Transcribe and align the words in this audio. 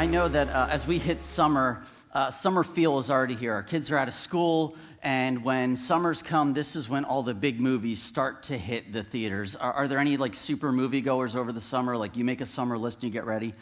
I 0.00 0.06
know 0.06 0.28
that 0.28 0.48
uh, 0.48 0.66
as 0.70 0.86
we 0.86 0.98
hit 0.98 1.20
summer, 1.20 1.82
uh, 2.14 2.30
summer 2.30 2.64
feel 2.64 2.98
is 2.98 3.10
already 3.10 3.34
here. 3.34 3.52
Our 3.52 3.62
kids 3.62 3.90
are 3.90 3.98
out 3.98 4.08
of 4.08 4.14
school, 4.14 4.74
and 5.02 5.44
when 5.44 5.76
summers 5.76 6.22
come, 6.22 6.54
this 6.54 6.74
is 6.74 6.88
when 6.88 7.04
all 7.04 7.22
the 7.22 7.34
big 7.34 7.60
movies 7.60 8.02
start 8.02 8.42
to 8.44 8.56
hit 8.56 8.94
the 8.94 9.02
theaters. 9.02 9.56
Are, 9.56 9.74
are 9.74 9.88
there 9.88 9.98
any 9.98 10.16
like 10.16 10.34
super 10.34 10.72
moviegoers 10.72 11.36
over 11.36 11.52
the 11.52 11.60
summer? 11.60 11.98
Like 11.98 12.16
you 12.16 12.24
make 12.24 12.40
a 12.40 12.46
summer 12.46 12.78
list 12.78 13.02
and 13.02 13.04
you 13.04 13.10
get 13.10 13.26
ready? 13.26 13.52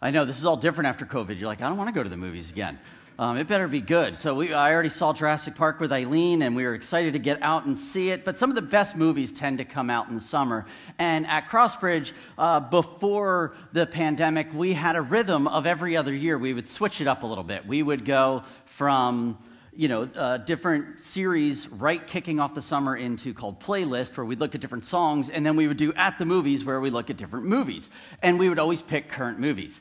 I 0.00 0.10
know 0.10 0.24
this 0.24 0.38
is 0.38 0.46
all 0.46 0.56
different 0.56 0.88
after 0.88 1.04
COVID. 1.04 1.38
You're 1.38 1.46
like, 1.46 1.60
I 1.60 1.68
don't 1.68 1.76
want 1.76 1.90
to 1.90 1.94
go 1.94 2.02
to 2.02 2.08
the 2.08 2.16
movies 2.16 2.48
again. 2.48 2.78
Um, 3.18 3.36
it 3.36 3.46
better 3.46 3.68
be 3.68 3.80
good. 3.80 4.16
So 4.16 4.34
we, 4.34 4.54
I 4.54 4.72
already 4.72 4.88
saw 4.88 5.12
Jurassic 5.12 5.54
Park 5.54 5.80
with 5.80 5.92
Eileen, 5.92 6.42
and 6.42 6.56
we 6.56 6.64
were 6.64 6.74
excited 6.74 7.12
to 7.12 7.18
get 7.18 7.42
out 7.42 7.66
and 7.66 7.76
see 7.76 8.10
it. 8.10 8.24
But 8.24 8.38
some 8.38 8.50
of 8.50 8.56
the 8.56 8.62
best 8.62 8.96
movies 8.96 9.32
tend 9.32 9.58
to 9.58 9.64
come 9.64 9.90
out 9.90 10.08
in 10.08 10.14
the 10.14 10.20
summer. 10.20 10.64
And 10.98 11.26
at 11.26 11.48
Crossbridge, 11.48 12.12
uh, 12.38 12.60
before 12.60 13.54
the 13.72 13.86
pandemic, 13.86 14.52
we 14.54 14.72
had 14.72 14.96
a 14.96 15.02
rhythm 15.02 15.46
of 15.46 15.66
every 15.66 15.96
other 15.96 16.14
year. 16.14 16.38
We 16.38 16.54
would 16.54 16.66
switch 16.66 17.02
it 17.02 17.06
up 17.06 17.22
a 17.22 17.26
little 17.26 17.44
bit. 17.44 17.66
We 17.66 17.82
would 17.82 18.06
go 18.06 18.44
from 18.64 19.38
you 19.74 19.88
know, 19.88 20.02
uh, 20.02 20.36
different 20.38 21.00
series 21.00 21.66
right 21.68 22.06
kicking 22.06 22.38
off 22.40 22.54
the 22.54 22.60
summer 22.60 22.94
into 22.94 23.32
called 23.32 23.58
Playlist, 23.60 24.16
where 24.16 24.26
we'd 24.26 24.38
look 24.38 24.54
at 24.54 24.60
different 24.60 24.84
songs, 24.84 25.30
and 25.30 25.46
then 25.46 25.56
we 25.56 25.66
would 25.66 25.78
do 25.78 25.94
At 25.94 26.18
the 26.18 26.26
Movies, 26.26 26.64
where 26.64 26.80
we 26.80 26.90
look 26.90 27.08
at 27.08 27.16
different 27.16 27.46
movies. 27.46 27.88
And 28.22 28.38
we 28.38 28.48
would 28.48 28.58
always 28.58 28.82
pick 28.82 29.08
current 29.08 29.38
movies. 29.38 29.80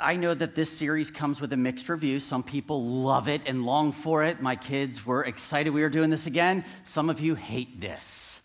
I 0.00 0.16
know 0.16 0.34
that 0.34 0.54
this 0.54 0.70
series 0.70 1.10
comes 1.10 1.40
with 1.40 1.52
a 1.52 1.56
mixed 1.56 1.88
review. 1.88 2.20
Some 2.20 2.42
people 2.42 2.84
love 2.84 3.28
it 3.28 3.42
and 3.46 3.64
long 3.64 3.92
for 3.92 4.22
it. 4.24 4.40
My 4.40 4.54
kids 4.54 5.04
were 5.04 5.24
excited 5.24 5.70
we 5.70 5.82
were 5.82 5.88
doing 5.88 6.10
this 6.10 6.26
again. 6.26 6.64
Some 6.84 7.10
of 7.10 7.20
you 7.20 7.34
hate 7.34 7.80
this. 7.80 8.40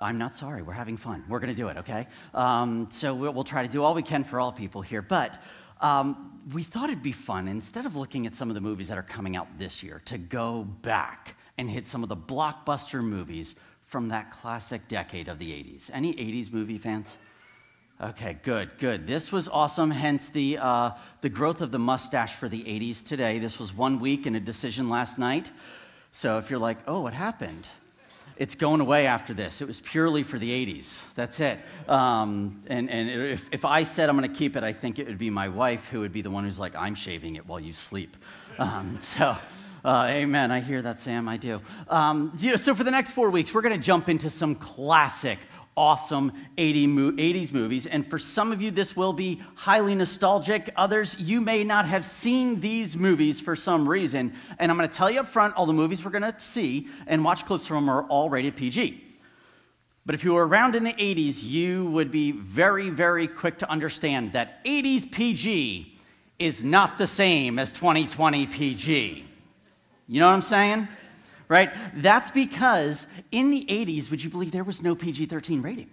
I'm 0.00 0.18
not 0.18 0.34
sorry. 0.34 0.62
We're 0.62 0.72
having 0.72 0.96
fun. 0.96 1.24
We're 1.28 1.38
going 1.38 1.54
to 1.54 1.56
do 1.56 1.68
it, 1.68 1.76
okay? 1.78 2.08
Um, 2.34 2.88
so 2.90 3.14
we'll, 3.14 3.32
we'll, 3.32 3.44
try 3.44 3.62
to 3.62 3.72
do 3.72 3.82
all 3.84 3.94
we 3.94 4.02
can 4.02 4.24
for 4.24 4.40
all 4.40 4.50
people 4.52 4.82
here. 4.82 5.00
But 5.00 5.40
um, 5.80 6.40
we 6.52 6.62
thought 6.62 6.90
it'd 6.90 7.02
be 7.02 7.12
fun, 7.12 7.46
instead 7.48 7.86
of 7.86 7.96
looking 7.96 8.26
at 8.26 8.34
some 8.34 8.50
of 8.50 8.54
the 8.54 8.60
movies 8.60 8.88
that 8.88 8.98
are 8.98 9.02
coming 9.04 9.36
out 9.36 9.46
this 9.58 9.82
year, 9.82 10.02
to 10.06 10.18
go 10.18 10.64
back 10.82 11.36
and 11.56 11.70
hit 11.70 11.86
some 11.86 12.02
of 12.02 12.08
the 12.08 12.16
blockbuster 12.16 13.02
movies 13.02 13.54
from 13.86 14.08
that 14.08 14.30
classic 14.32 14.88
decade 14.88 15.28
of 15.28 15.38
the 15.38 15.50
80s. 15.50 15.90
Any 15.92 16.14
80s 16.14 16.52
movie 16.52 16.78
fans? 16.78 17.16
Okay, 18.02 18.36
good, 18.42 18.76
good. 18.78 19.06
This 19.06 19.30
was 19.30 19.48
awesome, 19.48 19.88
hence 19.88 20.28
the, 20.28 20.58
uh, 20.58 20.90
the 21.20 21.28
growth 21.28 21.60
of 21.60 21.70
the 21.70 21.78
mustache 21.78 22.34
for 22.34 22.48
the 22.48 22.60
80s 22.64 23.04
today. 23.04 23.38
This 23.38 23.60
was 23.60 23.72
one 23.72 24.00
week 24.00 24.26
and 24.26 24.34
a 24.34 24.40
decision 24.40 24.88
last 24.88 25.20
night. 25.20 25.52
So 26.10 26.38
if 26.38 26.50
you're 26.50 26.58
like, 26.58 26.78
oh, 26.88 27.02
what 27.02 27.14
happened? 27.14 27.68
It's 28.36 28.56
going 28.56 28.80
away 28.80 29.06
after 29.06 29.34
this. 29.34 29.60
It 29.60 29.68
was 29.68 29.80
purely 29.82 30.24
for 30.24 30.36
the 30.36 30.50
80s. 30.50 31.00
That's 31.14 31.38
it. 31.38 31.60
Um, 31.88 32.60
and 32.66 32.90
and 32.90 33.08
if, 33.08 33.48
if 33.52 33.64
I 33.64 33.84
said 33.84 34.08
I'm 34.08 34.18
going 34.18 34.28
to 34.28 34.36
keep 34.36 34.56
it, 34.56 34.64
I 34.64 34.72
think 34.72 34.98
it 34.98 35.06
would 35.06 35.18
be 35.18 35.30
my 35.30 35.48
wife 35.48 35.88
who 35.88 36.00
would 36.00 36.12
be 36.12 36.22
the 36.22 36.30
one 36.30 36.42
who's 36.42 36.58
like, 36.58 36.74
I'm 36.74 36.96
shaving 36.96 37.36
it 37.36 37.46
while 37.46 37.60
you 37.60 37.72
sleep. 37.72 38.16
Um, 38.58 39.00
so. 39.00 39.36
Uh, 39.84 40.06
amen. 40.10 40.52
I 40.52 40.60
hear 40.60 40.80
that, 40.82 41.00
Sam. 41.00 41.28
I 41.28 41.36
do. 41.36 41.60
Um, 41.88 42.36
so, 42.56 42.72
for 42.74 42.84
the 42.84 42.90
next 42.90 43.12
four 43.12 43.30
weeks, 43.30 43.52
we're 43.52 43.62
going 43.62 43.74
to 43.74 43.84
jump 43.84 44.08
into 44.08 44.30
some 44.30 44.54
classic 44.54 45.38
awesome 45.76 46.32
80 46.58 46.86
mo- 46.86 47.12
80s 47.12 47.52
movies. 47.52 47.86
And 47.86 48.06
for 48.06 48.18
some 48.18 48.52
of 48.52 48.60
you, 48.60 48.70
this 48.70 48.96
will 48.96 49.12
be 49.12 49.40
highly 49.54 49.94
nostalgic. 49.94 50.70
Others, 50.76 51.18
you 51.18 51.40
may 51.40 51.64
not 51.64 51.86
have 51.86 52.04
seen 52.04 52.60
these 52.60 52.96
movies 52.96 53.40
for 53.40 53.56
some 53.56 53.88
reason. 53.88 54.32
And 54.58 54.70
I'm 54.70 54.76
going 54.76 54.88
to 54.88 54.94
tell 54.94 55.10
you 55.10 55.20
up 55.20 55.28
front 55.28 55.54
all 55.54 55.66
the 55.66 55.72
movies 55.72 56.04
we're 56.04 56.10
going 56.10 56.30
to 56.30 56.38
see 56.38 56.88
and 57.06 57.24
watch 57.24 57.46
clips 57.46 57.66
from 57.66 57.88
are 57.88 58.04
all 58.04 58.28
rated 58.28 58.56
PG. 58.56 59.02
But 60.04 60.14
if 60.14 60.24
you 60.24 60.34
were 60.34 60.46
around 60.46 60.74
in 60.74 60.82
the 60.82 60.92
80s, 60.92 61.44
you 61.44 61.86
would 61.86 62.10
be 62.10 62.32
very, 62.32 62.90
very 62.90 63.28
quick 63.28 63.58
to 63.60 63.70
understand 63.70 64.32
that 64.32 64.64
80s 64.64 65.10
PG 65.10 65.96
is 66.38 66.62
not 66.62 66.98
the 66.98 67.06
same 67.06 67.58
as 67.58 67.70
2020 67.70 68.46
PG. 68.48 69.24
You 70.08 70.20
know 70.20 70.26
what 70.26 70.34
I'm 70.34 70.42
saying? 70.42 70.88
Right? 71.48 71.72
That's 71.96 72.30
because 72.30 73.06
in 73.30 73.50
the 73.50 73.64
80s, 73.68 74.10
would 74.10 74.22
you 74.22 74.30
believe 74.30 74.52
there 74.52 74.64
was 74.64 74.82
no 74.82 74.94
PG 74.94 75.26
13 75.26 75.62
rating? 75.62 75.90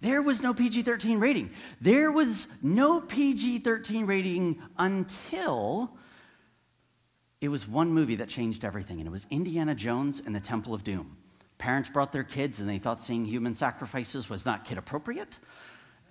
There 0.00 0.20
was 0.20 0.42
no 0.42 0.52
PG 0.52 0.82
13 0.82 1.20
rating. 1.20 1.50
There 1.80 2.10
was 2.10 2.48
no 2.60 3.00
PG 3.00 3.60
13 3.60 4.04
rating 4.06 4.60
until 4.76 5.96
it 7.40 7.48
was 7.48 7.68
one 7.68 7.92
movie 7.92 8.16
that 8.16 8.28
changed 8.28 8.64
everything, 8.64 8.98
and 8.98 9.06
it 9.06 9.10
was 9.10 9.26
Indiana 9.30 9.74
Jones 9.74 10.22
and 10.24 10.34
the 10.34 10.40
Temple 10.40 10.74
of 10.74 10.82
Doom. 10.82 11.16
Parents 11.58 11.88
brought 11.88 12.10
their 12.10 12.24
kids, 12.24 12.58
and 12.58 12.68
they 12.68 12.78
thought 12.78 13.00
seeing 13.00 13.24
human 13.24 13.54
sacrifices 13.54 14.28
was 14.28 14.44
not 14.44 14.64
kid 14.64 14.78
appropriate. 14.78 15.38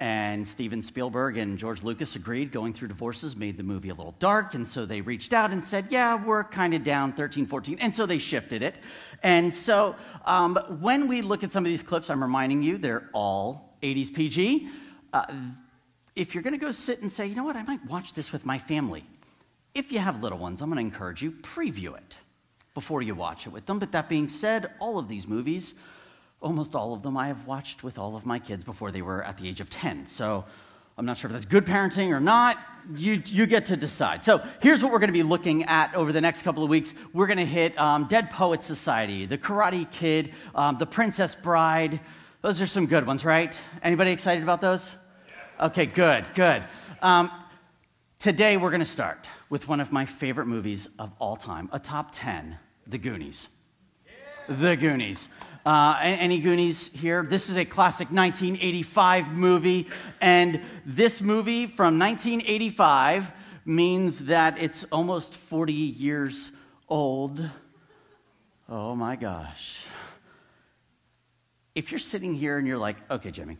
And 0.01 0.47
Steven 0.47 0.81
Spielberg 0.81 1.37
and 1.37 1.59
George 1.59 1.83
Lucas 1.83 2.15
agreed 2.15 2.51
going 2.51 2.73
through 2.73 2.87
divorces 2.87 3.35
made 3.35 3.55
the 3.55 3.61
movie 3.61 3.89
a 3.89 3.93
little 3.93 4.15
dark. 4.17 4.55
And 4.55 4.67
so 4.67 4.83
they 4.83 4.99
reached 4.99 5.31
out 5.31 5.51
and 5.51 5.63
said, 5.63 5.85
Yeah, 5.91 6.15
we're 6.25 6.43
kind 6.43 6.73
of 6.73 6.83
down 6.83 7.13
13, 7.13 7.45
14. 7.45 7.77
And 7.79 7.93
so 7.93 8.07
they 8.07 8.17
shifted 8.17 8.63
it. 8.63 8.77
And 9.21 9.53
so 9.53 9.95
um, 10.25 10.55
when 10.79 11.07
we 11.07 11.21
look 11.21 11.43
at 11.43 11.51
some 11.51 11.63
of 11.63 11.69
these 11.69 11.83
clips, 11.83 12.09
I'm 12.09 12.23
reminding 12.23 12.63
you 12.63 12.79
they're 12.79 13.11
all 13.13 13.77
80s 13.83 14.11
PG. 14.11 14.69
Uh, 15.13 15.25
if 16.15 16.33
you're 16.33 16.41
going 16.41 16.57
to 16.57 16.65
go 16.65 16.71
sit 16.71 17.03
and 17.03 17.11
say, 17.11 17.27
You 17.27 17.35
know 17.35 17.43
what, 17.43 17.55
I 17.55 17.61
might 17.61 17.85
watch 17.85 18.15
this 18.15 18.31
with 18.31 18.43
my 18.43 18.57
family, 18.57 19.05
if 19.75 19.91
you 19.91 19.99
have 19.99 20.23
little 20.23 20.39
ones, 20.39 20.63
I'm 20.63 20.71
going 20.71 20.83
to 20.83 20.95
encourage 20.95 21.21
you, 21.21 21.31
preview 21.31 21.95
it 21.95 22.17
before 22.73 23.03
you 23.03 23.13
watch 23.13 23.45
it 23.45 23.51
with 23.51 23.67
them. 23.67 23.77
But 23.77 23.91
that 23.91 24.09
being 24.09 24.29
said, 24.29 24.71
all 24.79 24.97
of 24.97 25.07
these 25.07 25.27
movies 25.27 25.75
almost 26.41 26.75
all 26.75 26.93
of 26.93 27.03
them 27.03 27.15
I 27.17 27.27
have 27.27 27.45
watched 27.45 27.83
with 27.83 27.97
all 27.97 28.15
of 28.15 28.25
my 28.25 28.39
kids 28.39 28.63
before 28.63 28.91
they 28.91 29.01
were 29.01 29.23
at 29.23 29.37
the 29.37 29.47
age 29.47 29.61
of 29.61 29.69
10. 29.69 30.07
So 30.07 30.43
I'm 30.97 31.05
not 31.05 31.17
sure 31.17 31.29
if 31.29 31.33
that's 31.33 31.45
good 31.45 31.65
parenting 31.65 32.09
or 32.09 32.19
not. 32.19 32.57
You, 32.95 33.21
you 33.25 33.45
get 33.45 33.67
to 33.67 33.77
decide. 33.77 34.23
So 34.23 34.43
here's 34.59 34.83
what 34.83 34.91
we're 34.91 34.99
going 34.99 35.09
to 35.09 35.13
be 35.13 35.23
looking 35.23 35.63
at 35.65 35.93
over 35.93 36.11
the 36.11 36.21
next 36.21 36.41
couple 36.41 36.63
of 36.63 36.69
weeks. 36.69 36.95
We're 37.13 37.27
going 37.27 37.37
to 37.37 37.45
hit 37.45 37.77
um, 37.79 38.07
Dead 38.07 38.31
Poets 38.31 38.65
Society, 38.65 39.27
The 39.27 39.37
Karate 39.37 39.89
Kid, 39.91 40.33
um, 40.55 40.77
The 40.79 40.87
Princess 40.87 41.35
Bride. 41.35 41.99
Those 42.41 42.59
are 42.59 42.65
some 42.65 42.87
good 42.87 43.05
ones, 43.05 43.23
right? 43.23 43.57
Anybody 43.83 44.11
excited 44.11 44.41
about 44.41 44.61
those? 44.61 44.95
Yes. 45.27 45.69
Okay, 45.69 45.85
good, 45.85 46.25
good. 46.33 46.63
Um, 47.03 47.29
today 48.17 48.57
we're 48.57 48.71
going 48.71 48.79
to 48.79 48.85
start 48.85 49.27
with 49.51 49.67
one 49.67 49.79
of 49.79 49.91
my 49.91 50.05
favorite 50.05 50.47
movies 50.47 50.89
of 50.97 51.11
all 51.19 51.35
time, 51.35 51.69
a 51.71 51.77
top 51.79 52.09
10, 52.11 52.57
The 52.87 52.97
Goonies. 52.97 53.49
Yeah. 54.07 54.55
The 54.55 54.75
Goonies. 54.75 55.29
Uh, 55.65 55.95
any 56.01 56.39
Goonies 56.39 56.87
here? 56.87 57.23
This 57.23 57.49
is 57.49 57.55
a 57.55 57.65
classic 57.65 58.09
1985 58.09 59.27
movie, 59.29 59.87
and 60.19 60.59
this 60.87 61.21
movie 61.21 61.67
from 61.67 61.99
1985 61.99 63.31
means 63.63 64.19
that 64.25 64.57
it's 64.57 64.85
almost 64.85 65.35
40 65.35 65.71
years 65.71 66.51
old. 66.89 67.47
Oh 68.67 68.95
my 68.95 69.15
gosh. 69.15 69.85
If 71.75 71.91
you're 71.91 71.99
sitting 71.99 72.33
here 72.33 72.57
and 72.57 72.67
you're 72.67 72.79
like, 72.79 72.97
okay, 73.11 73.29
Jimmy, 73.29 73.57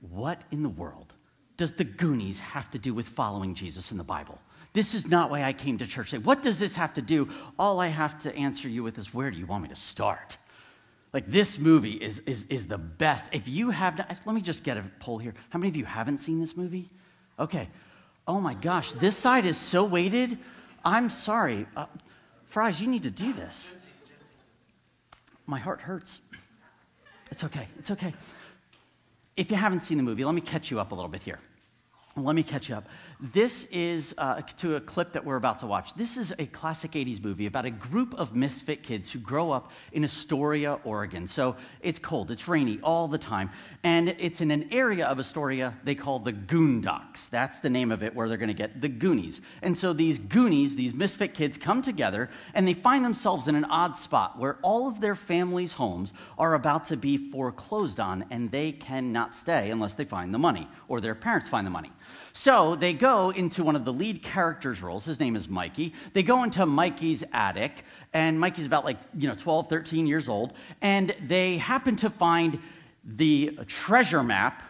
what 0.00 0.42
in 0.52 0.62
the 0.62 0.68
world 0.68 1.14
does 1.56 1.72
the 1.72 1.84
Goonies 1.84 2.38
have 2.38 2.70
to 2.70 2.78
do 2.78 2.94
with 2.94 3.08
following 3.08 3.56
Jesus 3.56 3.90
in 3.90 3.98
the 3.98 4.04
Bible? 4.04 4.38
This 4.72 4.94
is 4.94 5.08
not 5.08 5.30
why 5.30 5.42
I 5.42 5.52
came 5.52 5.78
to 5.78 5.86
church. 5.86 6.12
What 6.12 6.42
does 6.42 6.60
this 6.60 6.76
have 6.76 6.94
to 6.94 7.02
do? 7.02 7.28
All 7.58 7.80
I 7.80 7.88
have 7.88 8.22
to 8.22 8.34
answer 8.36 8.68
you 8.68 8.84
with 8.84 8.96
is 8.98 9.12
where 9.12 9.32
do 9.32 9.36
you 9.36 9.46
want 9.46 9.64
me 9.64 9.68
to 9.70 9.74
start? 9.74 10.38
Like 11.12 11.30
this 11.30 11.58
movie 11.58 11.94
is, 11.94 12.20
is, 12.20 12.44
is 12.48 12.66
the 12.66 12.78
best. 12.78 13.30
If 13.32 13.48
you 13.48 13.70
have 13.70 13.98
not, 13.98 14.16
let 14.24 14.34
me 14.34 14.40
just 14.40 14.62
get 14.62 14.76
a 14.76 14.84
poll 15.00 15.18
here. 15.18 15.34
How 15.50 15.58
many 15.58 15.68
of 15.68 15.76
you 15.76 15.84
haven't 15.84 16.18
seen 16.18 16.40
this 16.40 16.56
movie? 16.56 16.88
Okay. 17.38 17.68
Oh 18.28 18.40
my 18.40 18.54
gosh, 18.54 18.92
this 18.92 19.16
side 19.16 19.44
is 19.44 19.56
so 19.56 19.84
weighted. 19.84 20.38
I'm 20.84 21.10
sorry. 21.10 21.66
Uh, 21.76 21.86
Fries, 22.44 22.80
you 22.80 22.86
need 22.86 23.02
to 23.02 23.10
do 23.10 23.32
this. 23.32 23.74
My 25.46 25.58
heart 25.58 25.80
hurts. 25.80 26.20
It's 27.30 27.42
okay. 27.44 27.66
It's 27.78 27.90
okay. 27.90 28.14
If 29.36 29.50
you 29.50 29.56
haven't 29.56 29.82
seen 29.82 29.96
the 29.96 30.02
movie, 30.02 30.24
let 30.24 30.34
me 30.34 30.40
catch 30.40 30.70
you 30.70 30.78
up 30.78 30.92
a 30.92 30.94
little 30.94 31.10
bit 31.10 31.22
here. 31.22 31.40
Let 32.16 32.34
me 32.34 32.42
catch 32.42 32.68
you 32.68 32.74
up. 32.74 32.88
This 33.20 33.64
is 33.70 34.14
uh, 34.18 34.40
to 34.56 34.74
a 34.74 34.80
clip 34.80 35.12
that 35.12 35.24
we're 35.24 35.36
about 35.36 35.60
to 35.60 35.66
watch. 35.66 35.94
This 35.94 36.16
is 36.16 36.34
a 36.40 36.46
classic 36.46 36.92
80s 36.92 37.22
movie 37.22 37.46
about 37.46 37.66
a 37.66 37.70
group 37.70 38.14
of 38.18 38.34
misfit 38.34 38.82
kids 38.82 39.12
who 39.12 39.20
grow 39.20 39.52
up 39.52 39.70
in 39.92 40.02
Astoria, 40.02 40.80
Oregon. 40.84 41.28
So 41.28 41.54
it's 41.82 42.00
cold, 42.00 42.32
it's 42.32 42.48
rainy 42.48 42.80
all 42.82 43.06
the 43.06 43.18
time. 43.18 43.50
And 43.84 44.08
it's 44.18 44.40
in 44.40 44.50
an 44.50 44.72
area 44.72 45.06
of 45.06 45.20
Astoria 45.20 45.76
they 45.84 45.94
call 45.94 46.18
the 46.18 46.32
Goondocks. 46.32 47.28
That's 47.30 47.60
the 47.60 47.70
name 47.70 47.92
of 47.92 48.02
it 48.02 48.12
where 48.14 48.26
they're 48.28 48.38
going 48.38 48.48
to 48.48 48.54
get 48.54 48.80
the 48.80 48.88
Goonies. 48.88 49.40
And 49.62 49.78
so 49.78 49.92
these 49.92 50.18
Goonies, 50.18 50.74
these 50.74 50.94
misfit 50.94 51.34
kids, 51.34 51.56
come 51.56 51.80
together 51.80 52.28
and 52.54 52.66
they 52.66 52.74
find 52.74 53.04
themselves 53.04 53.46
in 53.46 53.54
an 53.54 53.66
odd 53.66 53.96
spot 53.96 54.36
where 54.36 54.58
all 54.62 54.88
of 54.88 55.00
their 55.00 55.14
families' 55.14 55.74
homes 55.74 56.12
are 56.38 56.54
about 56.54 56.86
to 56.86 56.96
be 56.96 57.30
foreclosed 57.30 58.00
on 58.00 58.24
and 58.30 58.50
they 58.50 58.72
cannot 58.72 59.34
stay 59.34 59.70
unless 59.70 59.94
they 59.94 60.04
find 60.04 60.34
the 60.34 60.38
money 60.38 60.66
or 60.88 61.00
their 61.00 61.14
parents 61.14 61.46
find 61.46 61.64
the 61.64 61.70
money. 61.70 61.92
So 62.32 62.76
they 62.76 62.92
go 62.92 63.30
into 63.30 63.62
one 63.62 63.76
of 63.76 63.84
the 63.84 63.92
lead 63.92 64.22
characters' 64.22 64.82
roles. 64.82 65.04
His 65.04 65.20
name 65.20 65.36
is 65.36 65.48
Mikey. 65.48 65.94
They 66.12 66.22
go 66.22 66.44
into 66.44 66.64
Mikey's 66.66 67.24
attic, 67.32 67.84
and 68.12 68.38
Mikey's 68.38 68.66
about 68.66 68.84
like, 68.84 68.98
you 69.16 69.28
know, 69.28 69.34
12, 69.34 69.68
13 69.68 70.06
years 70.06 70.28
old, 70.28 70.52
and 70.80 71.14
they 71.26 71.56
happen 71.56 71.96
to 71.96 72.10
find 72.10 72.58
the 73.04 73.58
treasure 73.66 74.22
map 74.22 74.62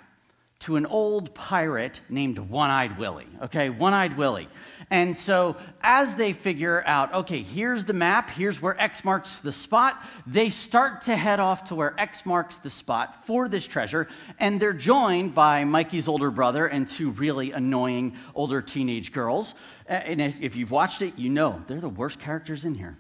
to 0.60 0.76
an 0.76 0.86
old 0.86 1.34
pirate 1.34 2.00
named 2.08 2.38
One 2.38 2.70
Eyed 2.70 2.98
Willie. 2.98 3.26
Okay, 3.42 3.70
One 3.70 3.94
Eyed 3.94 4.16
Willie. 4.16 4.48
And 4.92 5.16
so, 5.16 5.56
as 5.82 6.16
they 6.16 6.32
figure 6.32 6.82
out, 6.84 7.14
okay, 7.14 7.42
here's 7.42 7.84
the 7.84 7.92
map, 7.92 8.28
here's 8.28 8.60
where 8.60 8.78
X 8.80 9.04
marks 9.04 9.38
the 9.38 9.52
spot, 9.52 10.02
they 10.26 10.50
start 10.50 11.02
to 11.02 11.14
head 11.14 11.38
off 11.38 11.62
to 11.64 11.76
where 11.76 11.94
X 11.96 12.26
marks 12.26 12.56
the 12.56 12.70
spot 12.70 13.24
for 13.24 13.48
this 13.48 13.68
treasure. 13.68 14.08
And 14.40 14.58
they're 14.58 14.72
joined 14.72 15.32
by 15.32 15.62
Mikey's 15.62 16.08
older 16.08 16.32
brother 16.32 16.66
and 16.66 16.88
two 16.88 17.10
really 17.10 17.52
annoying 17.52 18.16
older 18.34 18.60
teenage 18.60 19.12
girls. 19.12 19.54
And 19.86 20.20
if 20.20 20.56
you've 20.56 20.72
watched 20.72 21.02
it, 21.02 21.16
you 21.16 21.30
know 21.30 21.62
they're 21.68 21.80
the 21.80 21.88
worst 21.88 22.18
characters 22.18 22.64
in 22.64 22.74
here. 22.74 22.96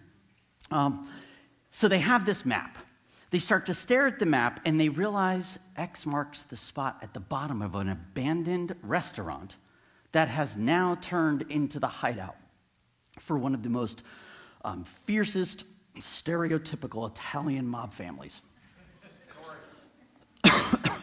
Um, 0.70 1.10
so, 1.70 1.88
they 1.88 1.98
have 1.98 2.24
this 2.24 2.46
map. 2.46 2.78
They 3.30 3.40
start 3.40 3.66
to 3.66 3.74
stare 3.74 4.06
at 4.06 4.20
the 4.20 4.26
map 4.26 4.60
and 4.64 4.78
they 4.78 4.88
realize 4.88 5.58
X 5.76 6.06
marks 6.06 6.44
the 6.44 6.56
spot 6.56 6.98
at 7.02 7.14
the 7.14 7.20
bottom 7.20 7.62
of 7.62 7.74
an 7.74 7.88
abandoned 7.88 8.76
restaurant 8.82 9.56
that 10.12 10.28
has 10.28 10.56
now 10.56 10.96
turned 11.00 11.42
into 11.50 11.78
the 11.78 11.86
hideout 11.86 12.36
for 13.18 13.38
one 13.38 13.54
of 13.54 13.62
the 13.62 13.68
most 13.68 14.02
um, 14.64 14.84
fiercest, 14.84 15.64
stereotypical 15.96 17.10
Italian 17.10 17.66
mob 17.66 17.92
families. 17.92 18.40
Does 20.42 21.00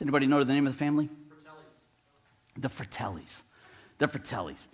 anybody 0.00 0.26
know 0.26 0.42
the 0.42 0.52
name 0.52 0.66
of 0.66 0.72
the 0.72 0.78
family? 0.78 1.08
Fratellis. 1.28 2.58
The 2.58 2.68
Fratellis. 2.68 3.42
The 3.98 4.08
Fratellis. 4.08 4.66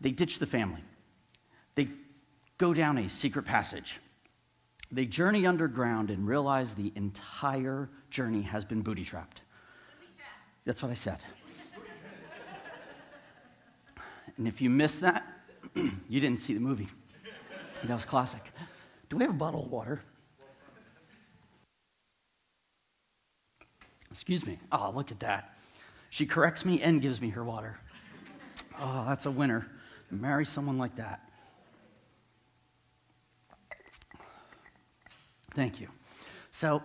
They 0.00 0.10
ditch 0.10 0.38
the 0.38 0.46
family. 0.46 0.82
They 1.74 1.88
go 2.56 2.72
down 2.72 2.98
a 2.98 3.08
secret 3.08 3.44
passage. 3.44 4.00
They 4.90 5.04
journey 5.04 5.46
underground 5.46 6.10
and 6.10 6.26
realize 6.26 6.72
the 6.72 6.92
entire 6.94 7.90
journey 8.10 8.42
has 8.42 8.64
been 8.64 8.80
booty 8.82 9.04
trapped. 9.04 9.42
That's 10.68 10.82
what 10.82 10.90
I 10.90 10.94
said. 10.96 11.16
and 14.36 14.46
if 14.46 14.60
you 14.60 14.68
missed 14.68 15.00
that, 15.00 15.26
you 15.74 16.20
didn't 16.20 16.40
see 16.40 16.52
the 16.52 16.60
movie. 16.60 16.88
That 17.84 17.94
was 17.94 18.04
classic. 18.04 18.42
Do 19.08 19.16
we 19.16 19.24
have 19.24 19.30
a 19.30 19.36
bottle 19.36 19.64
of 19.64 19.70
water? 19.70 20.02
Excuse 24.10 24.44
me. 24.44 24.58
Oh, 24.70 24.92
look 24.94 25.10
at 25.10 25.20
that. 25.20 25.56
She 26.10 26.26
corrects 26.26 26.66
me 26.66 26.82
and 26.82 27.00
gives 27.00 27.18
me 27.18 27.30
her 27.30 27.44
water. 27.44 27.78
Oh, 28.78 29.06
that's 29.08 29.24
a 29.24 29.30
winner. 29.30 29.66
Marry 30.10 30.44
someone 30.44 30.76
like 30.76 30.96
that. 30.96 31.30
Thank 35.54 35.80
you. 35.80 35.88
So, 36.50 36.82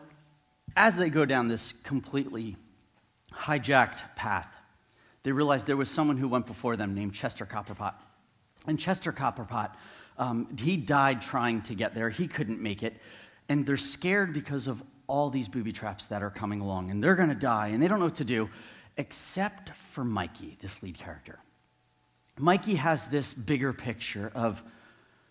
as 0.77 0.95
they 0.95 1.09
go 1.09 1.25
down 1.25 1.49
this 1.49 1.73
completely 1.83 2.55
hijacked 3.35 4.15
path, 4.15 4.47
they 5.23 5.31
realized 5.31 5.67
there 5.67 5.77
was 5.77 5.89
someone 5.89 6.17
who 6.17 6.27
went 6.27 6.45
before 6.45 6.75
them 6.75 6.93
named 6.93 7.13
Chester 7.13 7.45
Copperpot. 7.45 7.93
And 8.67 8.79
Chester 8.79 9.11
Copperpot, 9.11 9.71
um, 10.17 10.55
he 10.57 10.77
died 10.77 11.21
trying 11.21 11.61
to 11.63 11.75
get 11.75 11.95
there. 11.95 12.09
He 12.09 12.27
couldn't 12.27 12.61
make 12.61 12.83
it. 12.83 12.93
And 13.49 13.65
they're 13.65 13.77
scared 13.77 14.33
because 14.33 14.67
of 14.67 14.83
all 15.07 15.29
these 15.29 15.47
booby 15.47 15.71
traps 15.71 16.07
that 16.07 16.23
are 16.23 16.29
coming 16.29 16.61
along. 16.61 16.91
And 16.91 17.03
they're 17.03 17.15
going 17.15 17.29
to 17.29 17.35
die, 17.35 17.67
and 17.67 17.81
they 17.81 17.87
don't 17.87 17.99
know 17.99 18.05
what 18.05 18.15
to 18.15 18.25
do, 18.25 18.49
except 18.97 19.69
for 19.91 20.03
Mikey, 20.03 20.57
this 20.61 20.81
lead 20.83 20.97
character. 20.97 21.39
Mikey 22.37 22.75
has 22.75 23.07
this 23.07 23.33
bigger 23.33 23.73
picture 23.73 24.31
of 24.33 24.63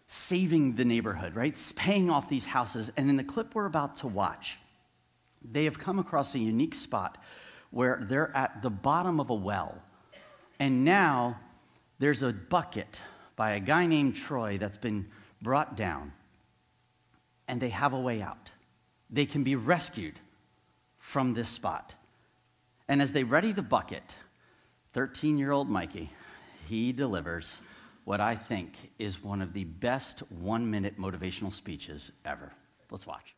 saving 0.06 0.74
the 0.76 0.84
neighborhood, 0.84 1.34
right? 1.34 1.56
Paying 1.74 2.10
off 2.10 2.28
these 2.28 2.44
houses. 2.44 2.92
And 2.96 3.08
in 3.08 3.16
the 3.16 3.24
clip 3.24 3.54
we're 3.54 3.66
about 3.66 3.96
to 3.96 4.06
watch, 4.06 4.58
they 5.42 5.64
have 5.64 5.78
come 5.78 5.98
across 5.98 6.34
a 6.34 6.38
unique 6.38 6.74
spot 6.74 7.18
where 7.72 7.98
they're 8.02 8.34
at 8.36 8.62
the 8.62 8.70
bottom 8.70 9.18
of 9.18 9.30
a 9.30 9.34
well. 9.34 9.82
And 10.60 10.84
now 10.84 11.40
there's 11.98 12.22
a 12.22 12.32
bucket 12.32 13.00
by 13.34 13.52
a 13.52 13.60
guy 13.60 13.86
named 13.86 14.14
Troy 14.14 14.58
that's 14.58 14.76
been 14.76 15.08
brought 15.40 15.76
down. 15.76 16.12
And 17.48 17.60
they 17.60 17.70
have 17.70 17.94
a 17.94 18.00
way 18.00 18.22
out. 18.22 18.50
They 19.10 19.26
can 19.26 19.42
be 19.42 19.56
rescued 19.56 20.20
from 20.98 21.34
this 21.34 21.48
spot. 21.48 21.94
And 22.88 23.02
as 23.02 23.12
they 23.12 23.24
ready 23.24 23.52
the 23.52 23.62
bucket, 23.62 24.14
13 24.92 25.38
year 25.38 25.50
old 25.50 25.68
Mikey, 25.68 26.10
he 26.68 26.92
delivers 26.92 27.62
what 28.04 28.20
I 28.20 28.36
think 28.36 28.74
is 28.98 29.22
one 29.22 29.40
of 29.40 29.52
the 29.52 29.64
best 29.64 30.20
one 30.30 30.70
minute 30.70 30.98
motivational 30.98 31.52
speeches 31.52 32.12
ever. 32.24 32.52
Let's 32.90 33.06
watch. 33.06 33.34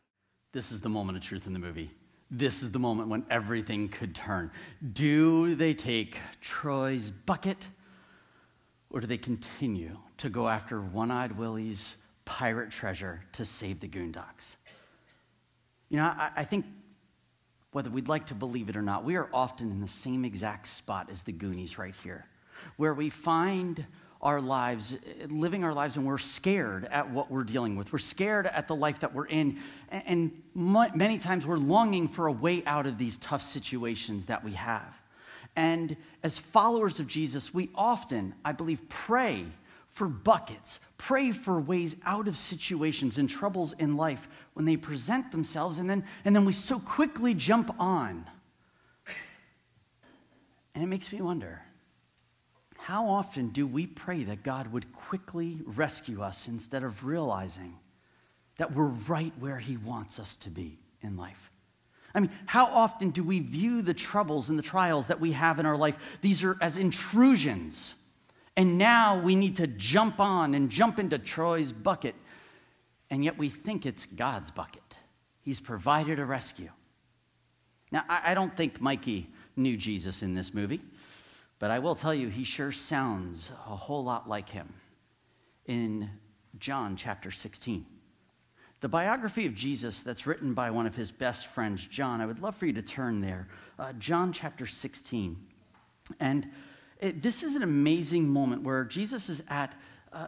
This 0.51 0.71
is 0.71 0.81
the 0.81 0.89
moment 0.89 1.17
of 1.17 1.23
truth 1.23 1.47
in 1.47 1.53
the 1.53 1.59
movie 1.59 1.91
this 2.31 2.63
is 2.63 2.71
the 2.71 2.79
moment 2.79 3.09
when 3.09 3.25
everything 3.29 3.87
could 3.87 4.15
turn. 4.15 4.51
Do 4.93 5.55
they 5.55 5.73
take 5.73 6.17
Troy's 6.41 7.11
bucket 7.11 7.67
or 8.89 8.99
do 8.99 9.07
they 9.07 9.17
continue 9.17 9.97
to 10.17 10.29
go 10.29 10.47
after 10.47 10.81
One 10.81 11.11
Eyed 11.11 11.33
Willie's 11.33 11.95
pirate 12.23 12.71
treasure 12.71 13.23
to 13.33 13.45
save 13.45 13.79
the 13.79 13.87
Goondocks? 13.87 14.55
You 15.89 15.97
know, 15.97 16.05
I, 16.05 16.31
I, 16.37 16.43
think 16.43 16.65
whether 17.71 17.89
we'd 17.89 18.07
like 18.07 18.25
to 18.27 18.33
believe 18.33 18.69
it 18.69 18.75
or 18.75 18.81
not, 18.81 19.03
we 19.03 19.15
are 19.15 19.29
often 19.31 19.69
in 19.69 19.79
the 19.79 19.87
same 19.87 20.25
exact 20.25 20.67
spot 20.67 21.09
as 21.11 21.21
the 21.21 21.31
Goonies 21.31 21.77
right 21.77 21.93
here, 22.03 22.25
where 22.77 22.93
we 22.93 23.09
find 23.09 23.85
our 24.21 24.41
lives, 24.41 24.97
living 25.29 25.63
our 25.63 25.73
lives, 25.73 25.97
and 25.97 26.05
we're 26.05 26.17
scared 26.17 26.85
at 26.85 27.09
what 27.09 27.29
we're 27.29 27.43
dealing 27.43 27.75
with. 27.75 27.93
We're 27.93 27.99
scared 27.99 28.47
at 28.47 28.67
the 28.67 28.75
life 28.75 28.99
that 29.01 29.13
we're 29.13 29.27
in. 29.27 29.59
And 29.89 30.41
many 30.55 31.17
times 31.17 31.45
we're 31.45 31.57
longing 31.57 32.07
for 32.07 32.27
a 32.27 32.31
way 32.31 32.63
out 32.65 32.85
of 32.85 32.97
these 32.97 33.17
tough 33.17 33.41
situations 33.41 34.25
that 34.25 34.43
we 34.43 34.53
have. 34.53 34.93
And 35.55 35.95
as 36.23 36.37
followers 36.37 36.99
of 36.99 37.07
Jesus, 37.07 37.53
we 37.53 37.69
often, 37.75 38.33
I 38.43 38.51
believe, 38.51 38.89
pray 38.89 39.45
for 39.89 40.07
buckets, 40.07 40.81
pray 40.97 41.31
for 41.31 41.59
ways 41.61 41.95
out 42.05 42.27
of 42.27 42.35
situations 42.35 43.17
and 43.17 43.29
troubles 43.29 43.73
in 43.73 43.95
life 43.95 44.27
when 44.53 44.65
they 44.65 44.75
present 44.75 45.31
themselves, 45.31 45.77
and 45.77 45.89
then, 45.89 46.03
and 46.25 46.35
then 46.35 46.43
we 46.43 46.51
so 46.51 46.79
quickly 46.79 47.33
jump 47.33 47.73
on. 47.79 48.25
And 50.73 50.83
it 50.83 50.87
makes 50.87 51.13
me 51.13 51.21
wonder 51.21 51.61
how 52.85 53.09
often 53.09 53.49
do 53.49 53.65
we 53.65 53.87
pray 53.87 54.25
that 54.25 54.43
God 54.43 54.71
would 54.71 54.93
quickly 54.93 55.57
rescue 55.65 56.21
us 56.21 56.47
instead 56.47 56.83
of 56.83 57.03
realizing 57.03 57.73
that 58.57 58.75
we're 58.75 58.93
right 59.07 59.33
where 59.39 59.57
He 59.57 59.75
wants 59.75 60.19
us 60.19 60.35
to 60.35 60.51
be 60.51 60.77
in 61.01 61.17
life? 61.17 61.51
I 62.13 62.19
mean, 62.19 62.29
how 62.45 62.67
often 62.67 63.09
do 63.09 63.23
we 63.23 63.39
view 63.39 63.81
the 63.81 63.95
troubles 63.95 64.51
and 64.51 64.59
the 64.59 64.63
trials 64.63 65.07
that 65.07 65.19
we 65.19 65.31
have 65.31 65.57
in 65.57 65.65
our 65.65 65.75
life? 65.75 65.97
These 66.21 66.43
are 66.43 66.57
as 66.61 66.77
intrusions. 66.77 67.95
And 68.55 68.77
now 68.77 69.19
we 69.19 69.35
need 69.35 69.55
to 69.55 69.65
jump 69.65 70.19
on 70.19 70.53
and 70.53 70.69
jump 70.69 70.99
into 70.99 71.17
Troy's 71.17 71.73
bucket. 71.73 72.13
And 73.09 73.25
yet 73.25 73.35
we 73.35 73.49
think 73.49 73.87
it's 73.87 74.05
God's 74.05 74.51
bucket. 74.51 74.83
He's 75.41 75.59
provided 75.59 76.19
a 76.19 76.25
rescue. 76.25 76.69
Now, 77.91 78.03
I 78.07 78.35
don't 78.35 78.55
think 78.55 78.79
Mikey 78.79 79.27
knew 79.55 79.75
Jesus 79.75 80.21
in 80.21 80.35
this 80.35 80.53
movie. 80.53 80.81
But 81.59 81.71
I 81.71 81.79
will 81.79 81.95
tell 81.95 82.13
you, 82.13 82.27
he 82.27 82.43
sure 82.43 82.71
sounds 82.71 83.51
a 83.67 83.75
whole 83.75 84.03
lot 84.03 84.27
like 84.27 84.49
him 84.49 84.73
in 85.65 86.09
John 86.59 86.95
chapter 86.95 87.31
16. 87.31 87.85
The 88.81 88.89
biography 88.89 89.45
of 89.45 89.55
Jesus 89.55 90.01
that's 90.01 90.27
written 90.27 90.53
by 90.53 90.69
one 90.69 90.85
of 90.85 90.95
his 90.95 91.11
best 91.11 91.47
friends, 91.47 91.87
John, 91.87 92.21
I 92.21 92.25
would 92.25 92.39
love 92.39 92.55
for 92.55 92.65
you 92.65 92.73
to 92.73 92.81
turn 92.81 93.21
there. 93.21 93.47
Uh, 93.79 93.93
John 93.93 94.31
chapter 94.33 94.67
16. 94.67 95.37
And 96.19 96.47
it, 96.99 97.21
this 97.21 97.41
is 97.41 97.55
an 97.55 97.63
amazing 97.63 98.27
moment 98.27 98.63
where 98.63 98.83
Jesus 98.83 99.29
is 99.29 99.41
at, 99.47 99.73
uh, 100.13 100.27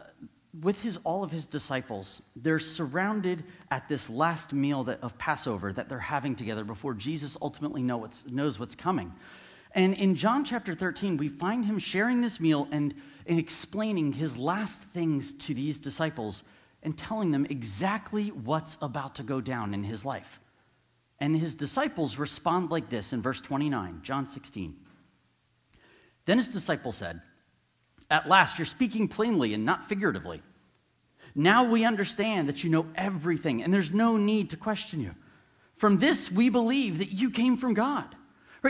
with 0.60 0.82
his, 0.82 0.98
all 1.04 1.22
of 1.22 1.30
his 1.30 1.46
disciples. 1.46 2.22
They're 2.36 2.58
surrounded 2.58 3.44
at 3.70 3.88
this 3.88 4.10
last 4.10 4.52
meal 4.52 4.82
that, 4.84 5.02
of 5.02 5.16
Passover 5.18 5.72
that 5.74 5.88
they're 5.88 5.98
having 5.98 6.34
together 6.34 6.64
before 6.64 6.94
Jesus 6.94 7.36
ultimately 7.40 7.82
know 7.82 7.98
what's, 7.98 8.26
knows 8.26 8.58
what's 8.58 8.74
coming. 8.74 9.12
And 9.72 9.94
in 9.94 10.14
John 10.14 10.44
chapter 10.44 10.74
13, 10.74 11.16
we 11.16 11.28
find 11.28 11.64
him 11.64 11.78
sharing 11.78 12.20
this 12.20 12.40
meal 12.40 12.68
and, 12.70 12.94
and 13.26 13.38
explaining 13.38 14.12
his 14.12 14.36
last 14.36 14.82
things 14.82 15.34
to 15.34 15.54
these 15.54 15.78
disciples 15.78 16.42
and 16.82 16.96
telling 16.96 17.30
them 17.30 17.46
exactly 17.50 18.28
what's 18.28 18.78
about 18.80 19.16
to 19.16 19.22
go 19.22 19.40
down 19.40 19.74
in 19.74 19.84
his 19.84 20.04
life. 20.04 20.40
And 21.20 21.36
his 21.36 21.54
disciples 21.54 22.18
respond 22.18 22.70
like 22.70 22.88
this 22.88 23.12
in 23.12 23.22
verse 23.22 23.40
29, 23.40 24.00
John 24.02 24.28
16. 24.28 24.76
Then 26.24 26.38
his 26.38 26.48
disciples 26.48 26.96
said, 26.96 27.20
At 28.10 28.28
last, 28.28 28.58
you're 28.58 28.66
speaking 28.66 29.08
plainly 29.08 29.54
and 29.54 29.64
not 29.64 29.88
figuratively. 29.88 30.42
Now 31.34 31.64
we 31.64 31.84
understand 31.84 32.48
that 32.48 32.64
you 32.64 32.70
know 32.70 32.86
everything, 32.94 33.62
and 33.62 33.72
there's 33.72 33.92
no 33.92 34.16
need 34.16 34.50
to 34.50 34.56
question 34.56 35.00
you. 35.00 35.14
From 35.76 35.98
this, 35.98 36.30
we 36.30 36.48
believe 36.48 36.98
that 36.98 37.12
you 37.12 37.30
came 37.30 37.56
from 37.56 37.74
God. 37.74 38.14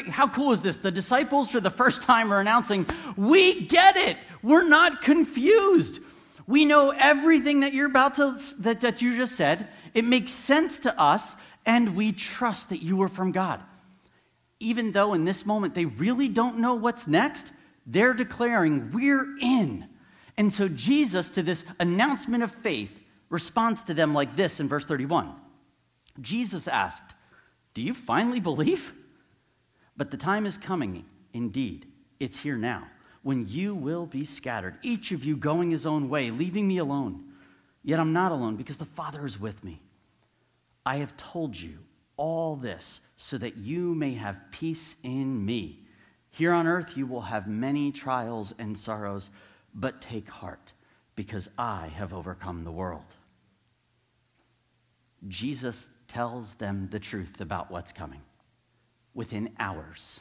How 0.08 0.28
cool 0.28 0.52
is 0.52 0.60
this? 0.62 0.76
The 0.76 0.90
disciples, 0.90 1.50
for 1.50 1.60
the 1.60 1.70
first 1.70 2.02
time, 2.02 2.32
are 2.32 2.40
announcing, 2.40 2.86
We 3.16 3.62
get 3.66 3.96
it. 3.96 4.16
We're 4.42 4.68
not 4.68 5.02
confused. 5.02 6.00
We 6.46 6.64
know 6.64 6.90
everything 6.90 7.60
that 7.60 7.72
you're 7.72 7.86
about 7.86 8.14
to, 8.14 8.36
that, 8.60 8.80
that 8.80 9.02
you 9.02 9.16
just 9.16 9.36
said. 9.36 9.68
It 9.94 10.04
makes 10.04 10.30
sense 10.30 10.78
to 10.80 11.00
us, 11.00 11.36
and 11.66 11.96
we 11.96 12.12
trust 12.12 12.70
that 12.70 12.82
you 12.82 12.96
were 12.96 13.08
from 13.08 13.32
God. 13.32 13.62
even 14.60 14.92
though 14.92 15.14
in 15.14 15.24
this 15.24 15.46
moment 15.46 15.74
they 15.74 15.84
really 15.84 16.28
don't 16.28 16.58
know 16.58 16.74
what's 16.74 17.06
next, 17.06 17.52
they're 17.86 18.14
declaring, 18.14 18.90
We're 18.92 19.38
in. 19.40 19.86
And 20.36 20.52
so 20.52 20.68
Jesus, 20.68 21.30
to 21.30 21.42
this 21.42 21.64
announcement 21.80 22.42
of 22.42 22.52
faith, 22.52 22.90
responds 23.30 23.84
to 23.84 23.94
them 23.94 24.14
like 24.14 24.36
this 24.36 24.60
in 24.60 24.68
verse 24.68 24.84
31. 24.84 25.32
Jesus 26.20 26.68
asked, 26.68 27.14
Do 27.74 27.82
you 27.82 27.94
finally 27.94 28.40
believe? 28.40 28.92
But 29.98 30.12
the 30.12 30.16
time 30.16 30.46
is 30.46 30.56
coming, 30.56 31.04
indeed, 31.34 31.86
it's 32.20 32.38
here 32.38 32.56
now, 32.56 32.86
when 33.22 33.46
you 33.48 33.74
will 33.74 34.06
be 34.06 34.24
scattered, 34.24 34.78
each 34.82 35.10
of 35.10 35.24
you 35.24 35.36
going 35.36 35.72
his 35.72 35.84
own 35.84 36.08
way, 36.08 36.30
leaving 36.30 36.66
me 36.66 36.78
alone. 36.78 37.24
Yet 37.82 37.98
I'm 37.98 38.12
not 38.12 38.30
alone 38.30 38.54
because 38.54 38.76
the 38.76 38.84
Father 38.84 39.26
is 39.26 39.40
with 39.40 39.62
me. 39.64 39.80
I 40.86 40.96
have 40.96 41.16
told 41.16 41.56
you 41.56 41.78
all 42.16 42.54
this 42.54 43.00
so 43.16 43.38
that 43.38 43.56
you 43.56 43.94
may 43.96 44.14
have 44.14 44.40
peace 44.52 44.94
in 45.02 45.44
me. 45.44 45.80
Here 46.30 46.52
on 46.52 46.68
earth 46.68 46.96
you 46.96 47.06
will 47.06 47.22
have 47.22 47.48
many 47.48 47.90
trials 47.90 48.54
and 48.58 48.78
sorrows, 48.78 49.30
but 49.74 50.00
take 50.00 50.28
heart 50.28 50.72
because 51.16 51.50
I 51.58 51.88
have 51.88 52.14
overcome 52.14 52.62
the 52.62 52.70
world. 52.70 53.14
Jesus 55.26 55.90
tells 56.06 56.54
them 56.54 56.88
the 56.92 57.00
truth 57.00 57.40
about 57.40 57.70
what's 57.72 57.92
coming. 57.92 58.20
Within 59.18 59.50
hours, 59.58 60.20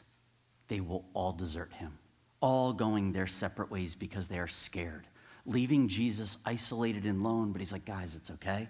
they 0.70 0.80
will 0.80 1.06
all 1.13 1.32
desert 1.32 1.72
him, 1.72 1.96
all 2.42 2.74
going 2.74 3.12
their 3.12 3.27
separate 3.27 3.70
ways 3.70 3.94
because 3.94 4.27
they 4.27 4.39
are 4.39 4.48
scared, 4.48 5.06
leaving 5.46 5.88
Jesus 5.88 6.39
isolated 6.48 7.06
and 7.06 7.24
alone. 7.24 7.51
But 7.51 7.62
he's 7.62 7.72
like, 7.72 7.86
guys, 7.86 8.16
it's 8.16 8.32
okay. 8.32 8.68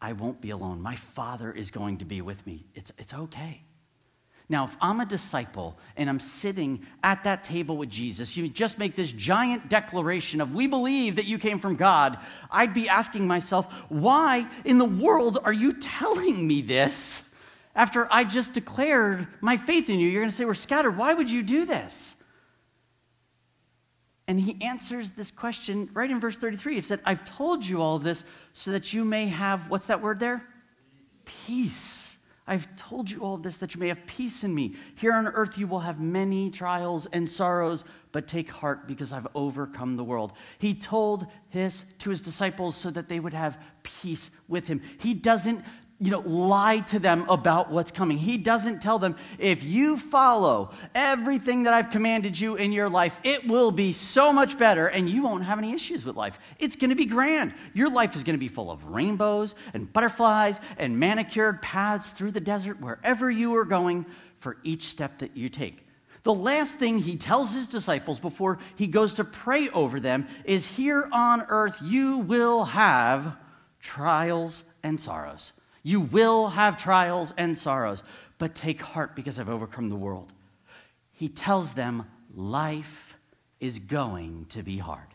I 0.00 0.14
won't 0.14 0.40
be 0.40 0.48
alone. 0.48 0.80
My 0.80 0.94
Father 0.94 1.52
is 1.52 1.70
going 1.70 1.98
to 1.98 2.06
be 2.06 2.22
with 2.22 2.46
me. 2.46 2.64
It's, 2.74 2.92
it's 2.96 3.12
okay. 3.12 3.60
Now, 4.48 4.64
if 4.64 4.74
I'm 4.80 5.00
a 5.00 5.04
disciple 5.04 5.78
and 5.98 6.08
I'm 6.08 6.18
sitting 6.18 6.86
at 7.02 7.22
that 7.24 7.44
table 7.44 7.76
with 7.76 7.90
Jesus, 7.90 8.38
you 8.38 8.48
just 8.48 8.78
make 8.78 8.96
this 8.96 9.12
giant 9.12 9.68
declaration 9.68 10.40
of, 10.40 10.54
We 10.54 10.66
believe 10.66 11.16
that 11.16 11.26
you 11.26 11.36
came 11.36 11.58
from 11.58 11.76
God, 11.76 12.18
I'd 12.50 12.72
be 12.72 12.88
asking 12.88 13.26
myself, 13.26 13.70
Why 13.90 14.48
in 14.64 14.78
the 14.78 14.86
world 14.86 15.40
are 15.44 15.52
you 15.52 15.74
telling 15.74 16.46
me 16.46 16.62
this 16.62 17.24
after 17.74 18.08
I 18.12 18.24
just 18.24 18.52
declared 18.52 19.26
my 19.40 19.56
faith 19.56 19.88
in 19.88 19.98
you? 19.98 20.08
You're 20.08 20.22
going 20.22 20.30
to 20.30 20.36
say, 20.36 20.44
We're 20.44 20.54
scattered. 20.54 20.96
Why 20.96 21.14
would 21.14 21.30
you 21.30 21.42
do 21.42 21.64
this? 21.64 22.14
And 24.26 24.40
he 24.40 24.56
answers 24.60 25.10
this 25.10 25.30
question 25.30 25.90
right 25.92 26.08
in 26.08 26.20
verse 26.20 26.36
33. 26.36 26.74
He 26.76 26.80
said, 26.82 27.00
I've 27.04 27.24
told 27.24 27.66
you 27.66 27.82
all 27.82 27.98
this 27.98 28.24
so 28.52 28.70
that 28.70 28.92
you 28.92 29.04
may 29.04 29.26
have, 29.26 29.68
what's 29.68 29.86
that 29.86 30.00
word 30.00 30.20
there? 30.20 30.46
Peace 31.24 32.00
I've 32.50 32.74
told 32.74 33.08
you 33.08 33.20
all 33.20 33.36
this 33.36 33.58
that 33.58 33.76
you 33.76 33.80
may 33.80 33.86
have 33.86 34.04
peace 34.06 34.42
in 34.42 34.52
me. 34.52 34.74
Here 34.96 35.12
on 35.12 35.28
earth 35.28 35.56
you 35.56 35.68
will 35.68 35.78
have 35.78 36.00
many 36.00 36.50
trials 36.50 37.06
and 37.12 37.30
sorrows, 37.30 37.84
but 38.10 38.26
take 38.26 38.50
heart 38.50 38.88
because 38.88 39.12
I've 39.12 39.28
overcome 39.36 39.96
the 39.96 40.02
world. 40.02 40.32
He 40.58 40.74
told 40.74 41.28
his 41.50 41.84
to 42.00 42.10
his 42.10 42.20
disciples 42.20 42.74
so 42.74 42.90
that 42.90 43.08
they 43.08 43.20
would 43.20 43.34
have 43.34 43.62
peace 43.84 44.32
with 44.48 44.66
him. 44.66 44.82
He 44.98 45.14
doesn't 45.14 45.64
you 46.02 46.10
know, 46.10 46.20
lie 46.20 46.78
to 46.80 46.98
them 46.98 47.28
about 47.28 47.70
what's 47.70 47.90
coming. 47.90 48.16
He 48.16 48.38
doesn't 48.38 48.80
tell 48.80 48.98
them, 48.98 49.16
if 49.38 49.62
you 49.62 49.98
follow 49.98 50.70
everything 50.94 51.64
that 51.64 51.74
I've 51.74 51.90
commanded 51.90 52.40
you 52.40 52.56
in 52.56 52.72
your 52.72 52.88
life, 52.88 53.20
it 53.22 53.46
will 53.46 53.70
be 53.70 53.92
so 53.92 54.32
much 54.32 54.56
better 54.56 54.86
and 54.86 55.10
you 55.10 55.22
won't 55.22 55.44
have 55.44 55.58
any 55.58 55.74
issues 55.74 56.06
with 56.06 56.16
life. 56.16 56.38
It's 56.58 56.74
going 56.74 56.88
to 56.88 56.96
be 56.96 57.04
grand. 57.04 57.52
Your 57.74 57.90
life 57.90 58.16
is 58.16 58.24
going 58.24 58.34
to 58.34 58.40
be 58.40 58.48
full 58.48 58.70
of 58.70 58.82
rainbows 58.86 59.54
and 59.74 59.92
butterflies 59.92 60.58
and 60.78 60.98
manicured 60.98 61.60
paths 61.60 62.12
through 62.12 62.32
the 62.32 62.40
desert 62.40 62.80
wherever 62.80 63.30
you 63.30 63.54
are 63.56 63.66
going 63.66 64.06
for 64.38 64.56
each 64.64 64.86
step 64.86 65.18
that 65.18 65.36
you 65.36 65.50
take. 65.50 65.86
The 66.22 66.32
last 66.32 66.78
thing 66.78 66.98
he 66.98 67.16
tells 67.16 67.54
his 67.54 67.68
disciples 67.68 68.18
before 68.18 68.58
he 68.76 68.86
goes 68.86 69.14
to 69.14 69.24
pray 69.24 69.68
over 69.68 70.00
them 70.00 70.28
is 70.44 70.66
here 70.66 71.10
on 71.12 71.44
earth 71.48 71.78
you 71.82 72.18
will 72.18 72.64
have 72.64 73.36
trials 73.80 74.62
and 74.82 74.98
sorrows. 74.98 75.52
You 75.82 76.00
will 76.00 76.48
have 76.48 76.76
trials 76.76 77.32
and 77.36 77.56
sorrows, 77.56 78.02
but 78.38 78.54
take 78.54 78.80
heart 78.80 79.16
because 79.16 79.38
I've 79.38 79.48
overcome 79.48 79.88
the 79.88 79.96
world. 79.96 80.32
He 81.12 81.28
tells 81.28 81.74
them 81.74 82.06
life 82.34 83.16
is 83.60 83.78
going 83.78 84.46
to 84.50 84.62
be 84.62 84.78
hard. 84.78 85.06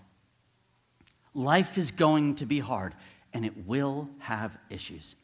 Life 1.33 1.77
is 1.77 1.91
going 1.91 2.35
to 2.35 2.45
be 2.45 2.59
hard, 2.59 2.93
and 3.33 3.45
it 3.45 3.67
will 3.67 4.07
have 4.19 4.57
issues. 4.69 5.15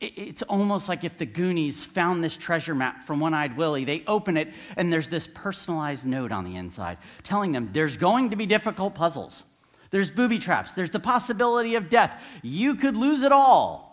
It's 0.00 0.42
almost 0.42 0.88
like 0.88 1.04
if 1.04 1.18
the 1.18 1.26
Goonies 1.26 1.84
found 1.84 2.24
this 2.24 2.36
treasure 2.36 2.74
map 2.74 3.04
from 3.04 3.20
One 3.20 3.34
Eyed 3.34 3.56
Willie, 3.56 3.84
they 3.84 4.04
open 4.06 4.36
it, 4.36 4.52
and 4.76 4.92
there's 4.92 5.08
this 5.08 5.26
personalized 5.26 6.06
note 6.06 6.32
on 6.32 6.44
the 6.44 6.56
inside 6.56 6.98
telling 7.22 7.52
them 7.52 7.68
there's 7.72 7.96
going 7.96 8.30
to 8.30 8.36
be 8.36 8.46
difficult 8.46 8.94
puzzles. 8.94 9.44
There's 9.90 10.10
booby 10.10 10.38
traps. 10.38 10.72
There's 10.72 10.90
the 10.90 11.00
possibility 11.00 11.74
of 11.74 11.88
death. 11.88 12.20
You 12.42 12.74
could 12.74 12.96
lose 12.96 13.22
it 13.22 13.32
all. 13.32 13.85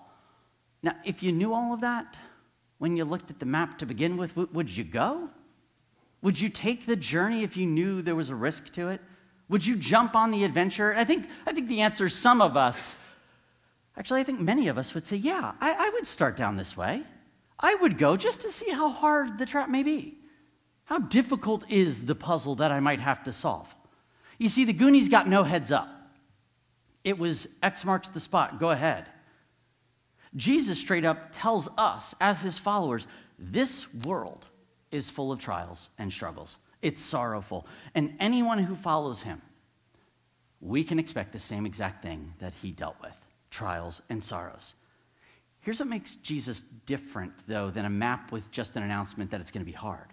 Now, 0.83 0.95
if 1.05 1.23
you 1.23 1.31
knew 1.31 1.53
all 1.53 1.73
of 1.73 1.81
that 1.81 2.17
when 2.77 2.97
you 2.97 3.05
looked 3.05 3.29
at 3.29 3.39
the 3.39 3.45
map 3.45 3.79
to 3.79 3.85
begin 3.85 4.17
with, 4.17 4.35
would 4.35 4.69
you 4.69 4.83
go? 4.83 5.29
Would 6.21 6.39
you 6.39 6.49
take 6.49 6.85
the 6.85 6.95
journey 6.95 7.43
if 7.43 7.57
you 7.57 7.65
knew 7.65 8.01
there 8.01 8.15
was 8.15 8.29
a 8.29 8.35
risk 8.35 8.71
to 8.73 8.89
it? 8.89 9.01
Would 9.49 9.65
you 9.65 9.75
jump 9.77 10.15
on 10.15 10.31
the 10.31 10.43
adventure? 10.43 10.93
I 10.95 11.03
think, 11.03 11.27
I 11.47 11.53
think 11.53 11.69
the 11.69 11.81
answer 11.81 12.05
is 12.05 12.15
some 12.15 12.41
of 12.41 12.57
us. 12.57 12.97
Actually, 13.97 14.21
I 14.21 14.23
think 14.23 14.39
many 14.39 14.67
of 14.67 14.77
us 14.77 14.93
would 14.93 15.05
say, 15.05 15.17
yeah, 15.17 15.53
I, 15.61 15.73
I 15.73 15.89
would 15.89 16.05
start 16.05 16.35
down 16.35 16.57
this 16.57 16.75
way. 16.75 17.03
I 17.59 17.75
would 17.75 17.97
go 17.97 18.17
just 18.17 18.41
to 18.41 18.49
see 18.49 18.71
how 18.71 18.89
hard 18.89 19.37
the 19.37 19.45
trap 19.45 19.69
may 19.69 19.83
be. 19.83 20.17
How 20.85 20.99
difficult 20.99 21.69
is 21.69 22.05
the 22.05 22.15
puzzle 22.15 22.55
that 22.55 22.71
I 22.71 22.79
might 22.79 22.99
have 22.99 23.23
to 23.25 23.31
solve? 23.31 23.73
You 24.37 24.49
see, 24.49 24.65
the 24.65 24.73
Goonies 24.73 25.07
got 25.07 25.27
no 25.27 25.43
heads 25.43 25.71
up. 25.71 25.87
It 27.03 27.17
was 27.17 27.47
X 27.61 27.85
marks 27.85 28.09
the 28.09 28.19
spot, 28.19 28.59
go 28.59 28.71
ahead. 28.71 29.07
Jesus 30.35 30.79
straight 30.79 31.05
up 31.05 31.29
tells 31.31 31.69
us, 31.77 32.15
as 32.19 32.41
his 32.41 32.57
followers, 32.57 33.07
this 33.37 33.93
world 33.93 34.47
is 34.91 35.09
full 35.09 35.31
of 35.31 35.39
trials 35.39 35.89
and 35.97 36.11
struggles. 36.11 36.57
It's 36.81 37.01
sorrowful. 37.01 37.67
And 37.95 38.15
anyone 38.19 38.59
who 38.59 38.75
follows 38.75 39.21
him, 39.21 39.41
we 40.61 40.83
can 40.83 40.99
expect 40.99 41.31
the 41.31 41.39
same 41.39 41.65
exact 41.65 42.03
thing 42.03 42.33
that 42.39 42.53
he 42.61 42.71
dealt 42.71 42.95
with 43.01 43.15
trials 43.51 44.01
and 44.09 44.23
sorrows. 44.23 44.73
Here's 45.61 45.79
what 45.79 45.87
makes 45.87 46.15
Jesus 46.15 46.63
different, 46.85 47.31
though, 47.47 47.69
than 47.69 47.85
a 47.85 47.89
map 47.89 48.31
with 48.31 48.49
just 48.51 48.75
an 48.75 48.83
announcement 48.83 49.31
that 49.31 49.39
it's 49.39 49.51
going 49.51 49.65
to 49.65 49.71
be 49.71 49.71
hard. 49.71 50.07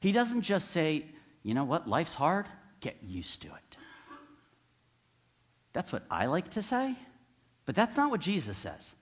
He 0.00 0.12
doesn't 0.12 0.42
just 0.42 0.70
say, 0.70 1.06
you 1.42 1.54
know 1.54 1.64
what, 1.64 1.88
life's 1.88 2.14
hard, 2.14 2.46
get 2.80 2.96
used 3.02 3.42
to 3.42 3.48
it. 3.48 3.76
That's 5.72 5.92
what 5.92 6.04
I 6.10 6.26
like 6.26 6.50
to 6.50 6.62
say, 6.62 6.94
but 7.64 7.74
that's 7.74 7.96
not 7.96 8.10
what 8.10 8.20
Jesus 8.20 8.56
says. 8.56 8.94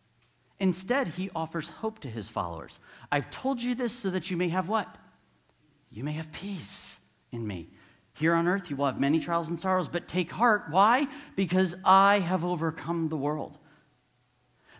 Instead, 0.64 1.08
he 1.08 1.30
offers 1.36 1.68
hope 1.68 1.98
to 1.98 2.08
his 2.08 2.30
followers. 2.30 2.80
I've 3.12 3.28
told 3.28 3.62
you 3.62 3.74
this 3.74 3.92
so 3.92 4.08
that 4.08 4.30
you 4.30 4.38
may 4.38 4.48
have 4.48 4.66
what? 4.66 4.88
You 5.90 6.02
may 6.04 6.12
have 6.12 6.32
peace 6.32 7.00
in 7.32 7.46
me. 7.46 7.68
Here 8.14 8.32
on 8.32 8.48
earth, 8.48 8.70
you 8.70 8.76
will 8.76 8.86
have 8.86 8.98
many 8.98 9.20
trials 9.20 9.50
and 9.50 9.60
sorrows, 9.60 9.88
but 9.88 10.08
take 10.08 10.32
heart. 10.32 10.62
Why? 10.70 11.06
Because 11.36 11.76
I 11.84 12.20
have 12.20 12.46
overcome 12.46 13.10
the 13.10 13.16
world. 13.18 13.58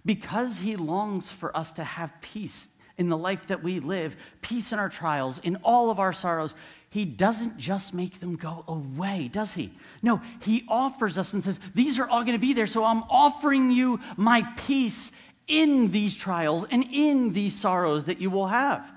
Because 0.06 0.56
he 0.56 0.76
longs 0.76 1.30
for 1.30 1.54
us 1.54 1.74
to 1.74 1.84
have 1.84 2.18
peace 2.22 2.66
in 2.96 3.10
the 3.10 3.18
life 3.18 3.48
that 3.48 3.62
we 3.62 3.80
live, 3.80 4.16
peace 4.40 4.72
in 4.72 4.78
our 4.78 4.88
trials, 4.88 5.38
in 5.40 5.56
all 5.56 5.90
of 5.90 6.00
our 6.00 6.14
sorrows, 6.14 6.54
he 6.88 7.04
doesn't 7.04 7.58
just 7.58 7.92
make 7.92 8.20
them 8.20 8.36
go 8.36 8.64
away, 8.68 9.28
does 9.30 9.52
he? 9.52 9.70
No, 10.00 10.22
he 10.40 10.64
offers 10.66 11.18
us 11.18 11.34
and 11.34 11.44
says, 11.44 11.60
These 11.74 11.98
are 11.98 12.08
all 12.08 12.22
going 12.22 12.38
to 12.38 12.46
be 12.46 12.54
there, 12.54 12.68
so 12.68 12.86
I'm 12.86 13.02
offering 13.10 13.70
you 13.70 14.00
my 14.16 14.48
peace 14.56 15.12
in 15.46 15.90
these 15.90 16.14
trials 16.14 16.64
and 16.70 16.84
in 16.92 17.32
these 17.32 17.54
sorrows 17.54 18.06
that 18.06 18.20
you 18.20 18.30
will 18.30 18.46
have. 18.46 18.92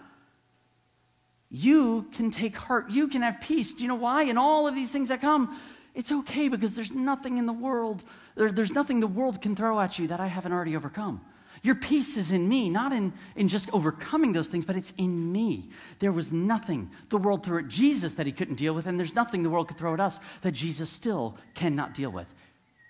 You 1.50 2.08
can 2.13 2.30
take 2.30 2.56
heart. 2.56 2.89
You 2.89 3.08
can 3.08 3.22
have 3.22 3.39
peace. 3.39 3.74
Do 3.74 3.84
you 3.84 3.88
know 3.88 3.96
why? 3.96 4.24
In 4.24 4.38
all 4.38 4.68
of 4.68 4.75
these 4.75 4.92
things 4.92 5.10
that 5.10 5.22
come, 5.22 5.60
it's 5.96 6.12
okay 6.12 6.48
because 6.48 6.75
there's 6.75 6.92
nothing 6.92 7.38
in 7.38 7.46
the 7.46 7.54
world, 7.54 8.04
there, 8.36 8.51
there's 8.51 8.74
nothing 8.74 9.00
the 9.00 9.08
world 9.08 9.42
can 9.42 9.56
throw 9.56 9.80
at 9.80 9.98
you 9.98 10.08
that 10.08 10.20
I 10.20 10.27
haven't 10.27 10.51
already 10.51 10.75
overcome. 10.75 11.22
Your 11.63 11.75
peace 11.75 12.18
is 12.18 12.32
in 12.32 12.48
me, 12.48 12.70
not 12.70 12.94
in, 12.94 13.12
in 13.36 13.48
just 13.48 13.70
overcoming 13.74 14.32
those 14.32 14.48
things, 14.48 14.63
but 14.63 14.75
it's 14.75 14.94
in 14.98 15.32
me. 15.32 15.70
There 16.00 16.12
was 16.12 16.32
nothing 16.32 16.92
the 17.10 17.18
world 17.18 17.44
threw 17.44 17.58
at 17.60 17.68
Jesus 17.68 18.13
that 18.13 18.27
he 18.27 18.32
couldn't 18.32 18.56
deal 18.56 18.75
with, 18.75 18.86
and 18.86 19.00
there's 19.00 19.16
nothing 19.16 19.42
the 19.42 19.50
world 19.50 19.68
could 19.68 19.77
throw 19.77 19.94
at 19.94 20.00
us 20.00 20.20
that 20.42 20.51
Jesus 20.51 20.89
still 20.89 21.36
cannot 21.56 21.96
deal 21.96 22.12
with. 22.12 22.32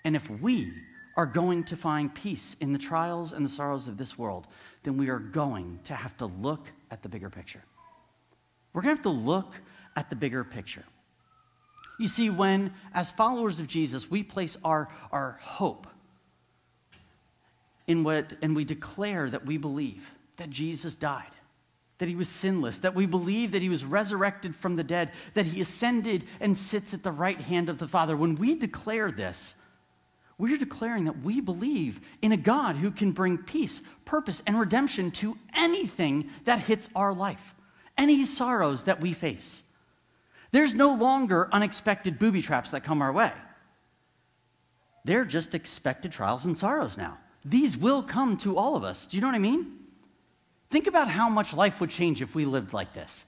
And 0.03 0.15
if 0.15 0.29
we 0.29 0.73
are 1.17 1.25
going 1.25 1.63
to 1.63 1.75
find 1.75 2.13
peace 2.13 2.55
in 2.62 2.71
the 2.71 2.77
trials 2.77 3.33
and 3.33 3.43
the 3.43 3.50
sorrows 3.50 3.88
of 3.88 3.97
this 3.97 4.17
world, 4.17 4.47
then 4.83 4.97
we 4.97 5.09
are 5.09 5.19
going 5.19 5.79
to 5.83 5.95
have 5.95 6.15
to 6.17 6.27
look 6.27 6.69
at 6.91 7.01
the 7.01 7.09
bigger 7.09 7.29
picture. 7.29 7.63
We're 8.71 8.83
going 8.83 8.95
to 8.95 9.01
have 9.01 9.13
to 9.15 9.19
look 9.19 9.55
at 9.95 10.12
the 10.12 10.15
bigger 10.15 10.43
picture. 10.43 10.86
You 12.00 12.07
see, 12.07 12.29
when, 12.29 12.71
as 12.93 13.09
followers 13.09 13.59
of 13.59 13.65
Jesus, 13.65 14.12
we 14.12 14.21
place 14.21 14.55
our, 14.63 14.89
our 15.12 15.39
hope 15.41 15.88
in 17.88 18.03
what, 18.03 18.33
and 18.43 18.55
we 18.55 18.63
declare 18.63 19.27
that 19.27 19.45
we 19.45 19.57
believe 19.57 20.13
that 20.36 20.51
Jesus 20.51 20.95
died, 20.95 21.24
that 21.97 22.07
he 22.07 22.15
was 22.15 22.29
sinless, 22.29 22.77
that 22.79 22.93
we 22.93 23.07
believe 23.07 23.53
that 23.53 23.63
he 23.63 23.69
was 23.69 23.83
resurrected 23.83 24.55
from 24.55 24.75
the 24.75 24.83
dead, 24.83 25.12
that 25.33 25.47
he 25.47 25.62
ascended 25.62 26.25
and 26.39 26.55
sits 26.55 26.93
at 26.93 27.01
the 27.01 27.12
right 27.12 27.41
hand 27.41 27.69
of 27.69 27.79
the 27.79 27.88
Father. 27.88 28.15
When 28.15 28.36
we 28.36 28.53
declare 28.53 29.09
this, 29.09 29.55
we're 30.38 30.58
declaring 30.58 31.06
that 31.06 31.24
we 31.24 31.41
believe 31.41 32.00
in 32.22 32.32
a 32.32 32.38
God 32.38 32.75
who 32.75 32.91
can 32.91 33.12
bring 33.12 33.39
peace, 33.39 33.82
purpose, 34.06 34.44
and 34.46 34.60
redemption 34.60 35.10
to 35.12 35.38
anything 35.56 36.29
that 36.46 36.60
hits 36.60 36.89
our 36.96 37.13
life, 37.13 37.56
any 37.98 38.24
sorrows 38.25 38.84
that 38.84 39.01
we 39.01 39.13
face. 39.13 39.63
There's 40.51 40.75
no 40.75 40.94
longer 40.94 41.50
unexpected 41.51 42.20
booby 42.20 42.41
traps 42.41 42.72
that 42.72 42.84
come 42.84 43.01
our 43.01 43.12
way. 43.12 43.32
They're 45.06 45.25
just 45.25 45.56
expected 45.56 46.12
trials 46.12 46.46
and 46.46 46.58
sorrows 46.58 46.98
now. 46.98 47.17
These 47.44 47.77
will 47.77 48.03
come 48.03 48.38
to 48.38 48.58
all 48.58 48.75
of 48.75 48.84
us. 48.84 49.08
Do 49.08 49.17
you 49.17 49.22
know 49.22 49.27
what 49.27 49.36
I 49.36 49.39
mean? 49.39 49.74
Think 50.70 50.88
about 50.88 51.08
how 51.08 51.29
much 51.29 51.53
life 51.53 51.79
would 51.79 51.89
change 51.89 52.22
if 52.22 52.36
we 52.36 52.46
lived 52.46 52.74
like 52.74 52.94
this. 52.94 53.25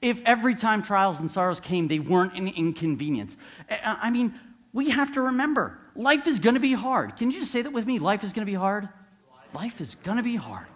If 0.00 0.22
every 0.24 0.54
time 0.54 0.82
trials 0.82 1.20
and 1.20 1.30
sorrows 1.30 1.60
came, 1.60 1.86
they 1.86 1.98
weren't 1.98 2.34
an 2.34 2.48
inconvenience. 2.48 3.36
I 3.84 4.10
mean, 4.10 4.40
we 4.72 4.90
have 4.90 5.12
to 5.12 5.20
remember 5.20 5.78
life 5.94 6.26
is 6.26 6.38
going 6.38 6.54
to 6.54 6.60
be 6.60 6.72
hard. 6.72 7.16
Can 7.16 7.30
you 7.30 7.40
just 7.40 7.52
say 7.52 7.62
that 7.62 7.72
with 7.72 7.86
me? 7.86 7.98
Life 7.98 8.24
is 8.24 8.32
going 8.32 8.46
to 8.46 8.50
be 8.50 8.56
hard? 8.56 8.88
Life 9.54 9.80
is 9.80 9.94
going 9.96 10.16
to 10.16 10.22
be 10.22 10.36
hard. 10.36 10.66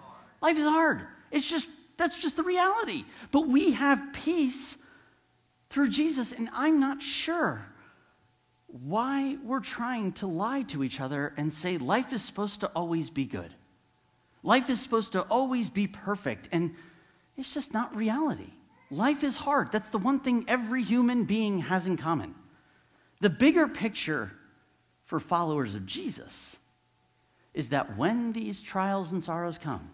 Life 0.42 0.58
is 0.58 0.66
hard. 0.66 1.02
It's 1.30 1.48
just, 1.48 1.68
that's 1.96 2.20
just 2.20 2.36
the 2.36 2.42
reality. 2.42 3.04
But 3.30 3.48
we 3.48 3.72
have 3.72 4.12
peace 4.12 4.76
through 5.70 5.90
Jesus, 5.90 6.32
and 6.32 6.48
I'm 6.52 6.80
not 6.80 7.02
sure 7.02 7.66
why 8.66 9.36
we're 9.42 9.60
trying 9.60 10.12
to 10.12 10.26
lie 10.26 10.62
to 10.62 10.84
each 10.84 11.00
other 11.00 11.32
and 11.36 11.52
say 11.52 11.78
life 11.78 12.12
is 12.12 12.22
supposed 12.22 12.60
to 12.60 12.68
always 12.68 13.10
be 13.10 13.24
good. 13.24 13.54
Life 14.42 14.70
is 14.70 14.80
supposed 14.80 15.12
to 15.12 15.22
always 15.22 15.70
be 15.70 15.86
perfect, 15.86 16.48
and 16.52 16.74
it's 17.36 17.52
just 17.54 17.72
not 17.72 17.96
reality. 17.96 18.52
Life 18.90 19.24
is 19.24 19.36
hard. 19.36 19.72
That's 19.72 19.90
the 19.90 19.98
one 19.98 20.20
thing 20.20 20.44
every 20.46 20.84
human 20.84 21.24
being 21.24 21.60
has 21.60 21.86
in 21.86 21.96
common. 21.96 22.34
The 23.20 23.30
bigger 23.30 23.66
picture 23.66 24.32
for 25.06 25.18
followers 25.20 25.74
of 25.74 25.86
Jesus 25.86 26.56
is 27.54 27.70
that 27.70 27.96
when 27.96 28.32
these 28.32 28.60
trials 28.60 29.12
and 29.12 29.22
sorrows 29.22 29.56
come, 29.56 29.90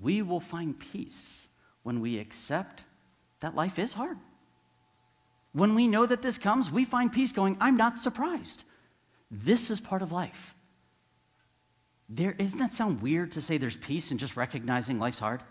we 0.00 0.22
will 0.22 0.40
find 0.40 0.78
peace 0.78 1.48
when 1.82 2.00
we 2.00 2.18
accept 2.18 2.84
that 3.40 3.56
life 3.56 3.78
is 3.78 3.92
hard. 3.92 4.16
When 5.52 5.74
we 5.74 5.88
know 5.88 6.06
that 6.06 6.22
this 6.22 6.38
comes, 6.38 6.70
we 6.70 6.84
find 6.84 7.12
peace 7.12 7.32
going, 7.32 7.56
I'm 7.60 7.76
not 7.76 7.98
surprised. 7.98 8.62
This 9.30 9.70
is 9.70 9.80
part 9.80 10.02
of 10.02 10.12
life. 10.12 10.54
There, 12.08 12.32
doesn't 12.32 12.58
that 12.58 12.72
sound 12.72 13.02
weird 13.02 13.32
to 13.32 13.40
say 13.40 13.58
there's 13.58 13.76
peace 13.76 14.12
in 14.12 14.18
just 14.18 14.36
recognizing 14.36 14.98
life's 14.98 15.18
hard? 15.18 15.42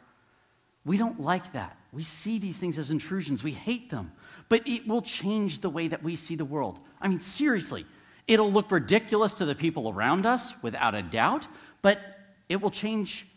We 0.86 0.98
don't 0.98 1.20
like 1.20 1.54
that. 1.54 1.78
We 1.92 2.04
see 2.04 2.40
these 2.40 2.58
things 2.58 2.78
as 2.78 2.92
intrusions. 2.92 3.44
We 3.44 3.52
hate 3.52 3.90
them. 3.90 4.12
But 4.48 4.68
it 4.68 4.88
will 4.88 5.02
change 5.02 5.60
the 5.60 5.70
way 5.70 5.88
that 5.88 6.04
we 6.04 6.16
see 6.16 6.36
the 6.36 6.46
world. 6.46 6.80
I 7.02 7.08
mean, 7.08 7.20
seriously, 7.20 7.86
it'll 8.30 8.52
look 8.52 8.72
ridiculous 8.72 9.34
to 9.34 9.46
the 9.46 9.56
people 9.56 9.90
around 9.90 10.28
us, 10.28 10.54
without 10.62 10.94
a 10.94 11.02
doubt, 11.02 11.48
but 11.82 12.00
it 12.48 12.62
will 12.62 12.70
change 12.70 13.28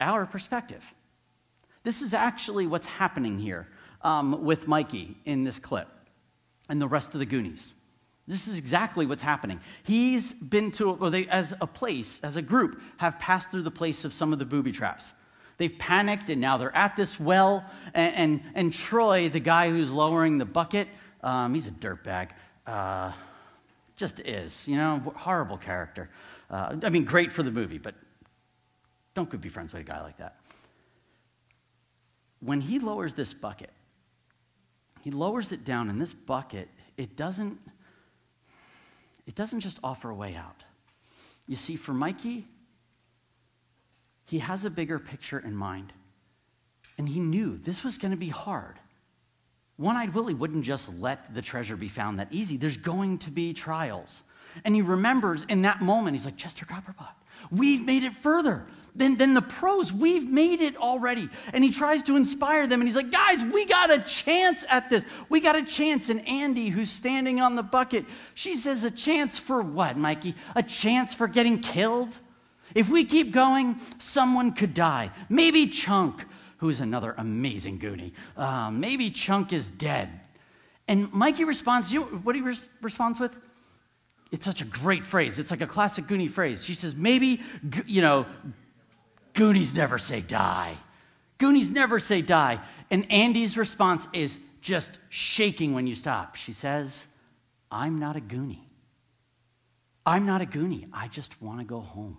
our 0.00 0.26
perspective. 0.26 0.84
This 1.84 2.02
is 2.02 2.12
actually 2.12 2.66
what's 2.66 2.86
happening 2.86 3.38
here 3.38 3.68
um, 4.02 4.44
with 4.44 4.66
Mikey 4.66 5.16
in 5.24 5.44
this 5.44 5.60
clip 5.60 5.88
and 6.68 6.82
the 6.82 6.88
rest 6.88 7.14
of 7.14 7.20
the 7.20 7.26
Goonies. 7.26 7.74
This 8.26 8.48
is 8.48 8.58
exactly 8.58 9.06
what's 9.06 9.22
happening. 9.22 9.60
He's 9.84 10.32
been 10.32 10.72
to, 10.72 10.90
well, 10.92 11.10
they, 11.10 11.26
as 11.28 11.54
a 11.60 11.66
place, 11.66 12.18
as 12.24 12.34
a 12.34 12.42
group, 12.42 12.82
have 12.96 13.18
passed 13.20 13.52
through 13.52 13.62
the 13.62 13.70
place 13.70 14.04
of 14.04 14.12
some 14.12 14.32
of 14.32 14.40
the 14.40 14.44
booby 14.44 14.72
traps. 14.72 15.14
They've 15.58 15.78
panicked 15.78 16.28
and 16.28 16.40
now 16.40 16.56
they're 16.56 16.76
at 16.76 16.96
this 16.96 17.20
well. 17.20 17.64
And, 17.94 18.14
and, 18.14 18.42
and 18.54 18.72
Troy, 18.72 19.28
the 19.28 19.40
guy 19.40 19.70
who's 19.70 19.92
lowering 19.92 20.38
the 20.38 20.44
bucket, 20.44 20.88
um, 21.22 21.54
he's 21.54 21.68
a 21.68 21.70
dirtbag. 21.70 22.30
Uh, 22.66 23.12
just 23.98 24.20
is, 24.20 24.66
you 24.66 24.76
know, 24.76 25.02
horrible 25.16 25.58
character. 25.58 26.08
Uh, 26.48 26.76
I 26.82 26.88
mean, 26.88 27.04
great 27.04 27.30
for 27.30 27.42
the 27.42 27.50
movie, 27.50 27.78
but 27.78 27.94
don't 29.12 29.28
be 29.40 29.48
friends 29.48 29.72
with 29.72 29.82
a 29.82 29.84
guy 29.84 30.00
like 30.00 30.16
that. 30.18 30.40
When 32.40 32.60
he 32.60 32.78
lowers 32.78 33.12
this 33.12 33.34
bucket, 33.34 33.72
he 35.02 35.10
lowers 35.10 35.52
it 35.52 35.64
down, 35.64 35.90
and 35.90 36.00
this 36.00 36.14
bucket, 36.14 36.68
it 36.96 37.16
doesn't, 37.16 37.58
it 39.26 39.34
doesn't 39.34 39.60
just 39.60 39.78
offer 39.82 40.10
a 40.10 40.14
way 40.14 40.36
out. 40.36 40.62
You 41.46 41.56
see, 41.56 41.76
for 41.76 41.92
Mikey, 41.92 42.46
he 44.24 44.38
has 44.38 44.64
a 44.64 44.70
bigger 44.70 44.98
picture 44.98 45.38
in 45.38 45.56
mind. 45.56 45.92
And 46.98 47.08
he 47.08 47.20
knew 47.20 47.58
this 47.58 47.82
was 47.82 47.96
going 47.96 48.10
to 48.10 48.16
be 48.16 48.28
hard. 48.28 48.78
One 49.78 49.96
eyed 49.96 50.12
Willie 50.12 50.34
wouldn't 50.34 50.64
just 50.64 50.92
let 50.98 51.32
the 51.34 51.40
treasure 51.40 51.76
be 51.76 51.88
found 51.88 52.18
that 52.18 52.28
easy. 52.32 52.56
There's 52.56 52.76
going 52.76 53.18
to 53.18 53.30
be 53.30 53.54
trials. 53.54 54.22
And 54.64 54.74
he 54.74 54.82
remembers 54.82 55.44
in 55.44 55.62
that 55.62 55.80
moment, 55.80 56.16
he's 56.16 56.24
like, 56.24 56.36
Chester 56.36 56.66
Copperpot, 56.66 57.12
we've 57.52 57.86
made 57.86 58.02
it 58.02 58.14
further 58.16 58.66
than, 58.96 59.16
than 59.16 59.34
the 59.34 59.42
pros. 59.42 59.92
We've 59.92 60.28
made 60.28 60.60
it 60.60 60.76
already. 60.76 61.28
And 61.52 61.62
he 61.62 61.70
tries 61.70 62.02
to 62.04 62.16
inspire 62.16 62.66
them. 62.66 62.80
And 62.80 62.88
he's 62.88 62.96
like, 62.96 63.12
guys, 63.12 63.44
we 63.44 63.66
got 63.66 63.92
a 63.92 64.00
chance 64.00 64.64
at 64.68 64.90
this. 64.90 65.06
We 65.28 65.38
got 65.38 65.54
a 65.54 65.62
chance. 65.62 66.08
And 66.08 66.26
Andy, 66.26 66.70
who's 66.70 66.90
standing 66.90 67.40
on 67.40 67.54
the 67.54 67.62
bucket, 67.62 68.04
she 68.34 68.56
says, 68.56 68.82
a 68.82 68.90
chance 68.90 69.38
for 69.38 69.62
what, 69.62 69.96
Mikey? 69.96 70.34
A 70.56 70.62
chance 70.62 71.14
for 71.14 71.28
getting 71.28 71.60
killed? 71.60 72.18
If 72.74 72.88
we 72.88 73.04
keep 73.04 73.30
going, 73.30 73.80
someone 73.98 74.52
could 74.52 74.74
die. 74.74 75.10
Maybe 75.28 75.68
Chunk, 75.68 76.24
who's 76.58 76.80
another 76.80 77.14
amazing 77.16 77.78
Goonie. 77.78 78.12
Uh, 78.36 78.70
maybe 78.70 79.10
Chunk 79.10 79.52
is 79.52 79.68
dead. 79.68 80.08
And 80.86 81.12
Mikey 81.12 81.44
responds, 81.44 81.92
you 81.92 82.00
know 82.00 82.06
what 82.06 82.34
he 82.34 82.40
res- 82.40 82.68
responds 82.80 83.18
with? 83.18 83.36
It's 84.30 84.44
such 84.44 84.60
a 84.60 84.64
great 84.64 85.06
phrase. 85.06 85.38
It's 85.38 85.50
like 85.50 85.60
a 85.60 85.66
classic 85.66 86.06
Goonie 86.06 86.30
phrase. 86.30 86.64
She 86.64 86.74
says, 86.74 86.94
maybe, 86.94 87.40
you 87.86 88.02
know, 88.02 88.26
Goonies 89.34 89.74
never 89.74 89.98
say 89.98 90.20
die. 90.20 90.76
Goonies 91.38 91.70
never 91.70 91.98
say 91.98 92.22
die. 92.22 92.60
And 92.90 93.10
Andy's 93.10 93.56
response 93.56 94.06
is 94.12 94.38
just 94.60 94.98
shaking 95.08 95.72
when 95.74 95.86
you 95.86 95.94
stop. 95.94 96.36
She 96.36 96.52
says, 96.52 97.06
I'm 97.70 97.98
not 97.98 98.16
a 98.16 98.20
Goonie. 98.20 98.64
I'm 100.04 100.26
not 100.26 100.42
a 100.42 100.46
Goonie. 100.46 100.88
I 100.92 101.08
just 101.08 101.40
want 101.40 101.60
to 101.60 101.64
go 101.64 101.80
home. 101.80 102.16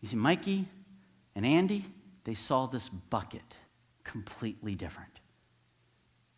You 0.00 0.08
see, 0.08 0.16
Mikey 0.16 0.66
and 1.38 1.46
Andy, 1.46 1.84
they 2.24 2.34
saw 2.34 2.66
this 2.66 2.88
bucket 2.88 3.54
completely 4.02 4.74
different. 4.74 5.20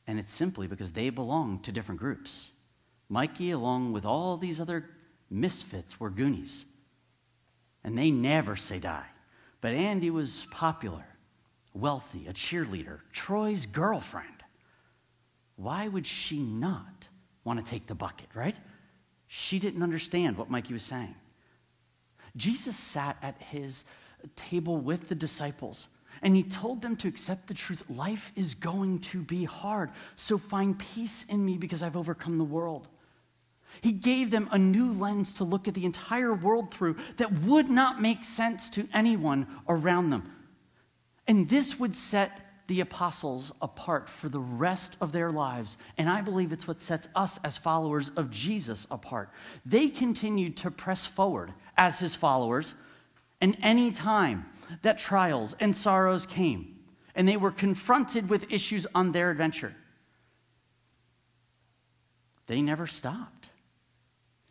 And 0.07 0.19
it's 0.19 0.31
simply 0.31 0.67
because 0.67 0.93
they 0.93 1.09
belong 1.09 1.61
to 1.61 1.73
different 1.73 2.03
groups. 2.03 2.51
Mikey, 3.09 3.53
along 3.53 3.95
with 3.95 4.05
all 4.05 4.37
these 4.37 4.61
other 4.61 4.91
misfits, 5.31 5.99
were 5.99 6.11
Goonies. 6.11 6.67
And 7.83 7.97
they 7.97 8.11
never 8.11 8.57
say 8.57 8.79
die. 8.79 9.07
But 9.63 9.73
Andy 9.73 10.11
was 10.11 10.47
popular, 10.51 11.07
wealthy, 11.73 12.27
a 12.27 12.35
cheerleader, 12.35 12.99
Troy's 13.11 13.65
girlfriend. 13.65 14.45
Why 15.57 15.89
would 15.89 16.07
she 16.07 16.41
not 16.41 17.09
want 17.43 17.59
to 17.59 17.65
take 17.65 17.87
the 17.87 17.95
bucket, 17.95 18.29
right? 18.35 18.61
She 19.29 19.59
didn't 19.59 19.83
understand 19.83 20.37
what 20.37 20.51
Mikey 20.51 20.75
was 20.75 20.83
saying. 20.83 21.15
Jesus 22.37 22.77
sat 22.77 23.17
at 23.23 23.41
his 23.41 23.85
table 24.37 24.77
with 24.77 25.09
the 25.09 25.15
disciples 25.15 25.89
and 26.23 26.37
he 26.37 26.43
told 26.43 26.83
them 26.83 26.97
to 26.97 27.09
accept 27.09 27.47
the 27.47 27.55
truth. 27.55 27.83
Life 27.89 28.33
is 28.37 28.55
going 28.55 28.99
to 29.01 29.23
be 29.23 29.45
hard, 29.45 29.91
so 30.17 30.39
find 30.39 30.79
peace 30.79 31.25
in 31.29 31.45
me 31.45 31.57
because 31.57 31.83
I've 31.83 31.97
overcome 31.97 32.39
the 32.39 32.45
world. 32.45 32.89
He 33.81 33.93
gave 33.93 34.31
them 34.31 34.49
a 34.53 34.59
new 34.59 34.93
lens 34.93 35.35
to 35.35 35.45
look 35.45 35.69
at 35.69 35.75
the 35.75 35.87
entire 35.87 36.35
world 36.35 36.73
through 36.75 36.97
that 37.17 37.33
would 37.41 37.71
not 37.71 38.03
make 38.03 38.25
sense 38.25 38.69
to 38.71 38.87
anyone 38.93 39.47
around 39.69 40.11
them. 40.11 40.31
And 41.27 41.49
this 41.49 41.79
would 41.79 41.95
set 41.95 42.41
the 42.67 42.81
apostles 42.81 43.53
apart 43.63 44.09
for 44.09 44.29
the 44.29 44.41
rest 44.41 44.97
of 45.01 45.13
their 45.13 45.31
lives. 45.31 45.77
And 45.97 46.09
I 46.09 46.21
believe 46.21 46.53
it's 46.53 46.69
what 46.69 46.83
sets 46.83 47.09
us 47.15 47.39
as 47.43 47.57
followers 47.57 48.11
of 48.17 48.31
Jesus 48.31 48.87
apart. 48.91 49.31
They 49.65 49.89
continued 49.89 50.57
to 50.59 50.71
press 50.71 51.07
forward 51.07 51.53
as 51.77 51.99
his 51.99 52.15
followers, 52.15 52.75
and 53.41 53.57
any 53.63 53.91
time 53.91 54.47
that 54.83 54.99
trials 54.99 55.57
and 55.61 55.75
sorrows 55.75 56.27
came, 56.27 56.79
and 57.15 57.29
they 57.29 57.37
were 57.37 57.51
confronted 57.51 58.29
with 58.29 58.53
issues 58.53 58.87
on 58.95 59.13
their 59.13 59.31
adventure, 59.31 59.75
they 62.47 62.63
never 62.63 62.87
stopped. 62.87 63.51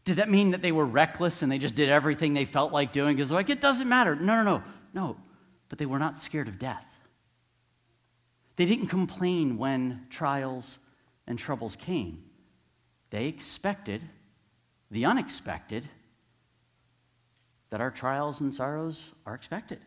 Did 0.06 0.18
that 0.18 0.30
mean 0.30 0.52
that 0.52 0.62
they 0.62 0.72
were 0.72 0.86
reckless 0.86 1.42
and 1.42 1.52
they 1.52 1.60
just 1.60 1.76
did 1.76 1.90
everything 1.90 2.34
they 2.34 2.46
felt 2.46 2.72
like 2.72 2.92
doing? 2.92 3.16
Because, 3.16 3.32
like, 3.32 3.50
it 3.50 3.62
doesn't 3.62 3.88
matter. 3.88 4.16
No, 4.16 4.42
no, 4.42 4.44
no. 4.44 4.64
No. 4.94 5.18
But 5.68 5.78
they 5.78 5.86
were 5.86 6.00
not 6.00 6.18
scared 6.18 6.48
of 6.48 6.58
death. 6.58 7.00
They 8.56 8.66
didn't 8.66 8.88
complain 8.88 9.58
when 9.58 10.08
trials 10.10 10.80
and 11.28 11.38
troubles 11.38 11.76
came. 11.76 12.24
They 13.12 13.28
expected 13.28 14.02
the 14.90 15.06
unexpected 15.06 15.88
that 17.70 17.82
our 17.82 17.92
trials 17.92 18.42
and 18.42 18.54
sorrows 18.54 19.04
are 19.26 19.36
expected. 19.36 19.80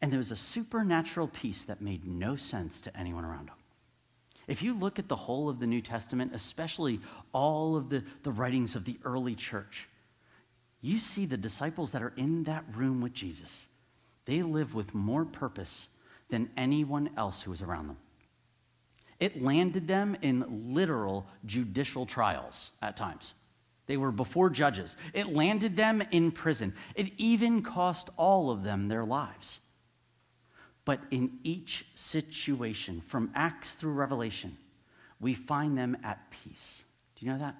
And 0.00 0.10
there 0.10 0.18
was 0.18 0.32
a 0.32 0.36
supernatural 0.36 1.28
peace 1.28 1.64
that 1.64 1.80
made 1.80 2.04
no 2.06 2.34
sense 2.34 2.80
to 2.82 2.96
anyone 2.96 3.24
around 3.24 3.48
him. 3.48 3.56
If 4.48 4.62
you 4.62 4.74
look 4.74 4.98
at 4.98 5.08
the 5.08 5.16
whole 5.16 5.48
of 5.48 5.60
the 5.60 5.66
New 5.66 5.80
Testament, 5.80 6.32
especially 6.34 7.00
all 7.32 7.76
of 7.76 7.88
the, 7.88 8.02
the 8.24 8.32
writings 8.32 8.74
of 8.74 8.84
the 8.84 8.98
early 9.04 9.36
church, 9.36 9.88
you 10.80 10.98
see 10.98 11.26
the 11.26 11.36
disciples 11.36 11.92
that 11.92 12.02
are 12.02 12.12
in 12.16 12.42
that 12.44 12.64
room 12.74 13.00
with 13.00 13.14
Jesus. 13.14 13.68
They 14.24 14.42
live 14.42 14.74
with 14.74 14.94
more 14.94 15.24
purpose 15.24 15.88
than 16.28 16.50
anyone 16.56 17.10
else 17.16 17.40
who 17.40 17.52
was 17.52 17.62
around 17.62 17.86
them. 17.86 17.98
It 19.20 19.40
landed 19.40 19.86
them 19.86 20.16
in 20.22 20.74
literal 20.74 21.26
judicial 21.46 22.06
trials 22.06 22.72
at 22.82 22.96
times. 22.96 23.34
They 23.92 23.98
were 23.98 24.10
before 24.10 24.48
judges. 24.48 24.96
It 25.12 25.34
landed 25.34 25.76
them 25.76 26.02
in 26.12 26.30
prison. 26.30 26.72
It 26.94 27.12
even 27.18 27.60
cost 27.60 28.08
all 28.16 28.50
of 28.50 28.62
them 28.62 28.88
their 28.88 29.04
lives. 29.04 29.60
But 30.86 31.00
in 31.10 31.40
each 31.42 31.84
situation, 31.94 33.02
from 33.06 33.30
Acts 33.34 33.74
through 33.74 33.92
Revelation, 33.92 34.56
we 35.20 35.34
find 35.34 35.76
them 35.76 35.98
at 36.02 36.18
peace. 36.30 36.84
Do 37.16 37.26
you 37.26 37.32
know 37.32 37.38
that? 37.40 37.54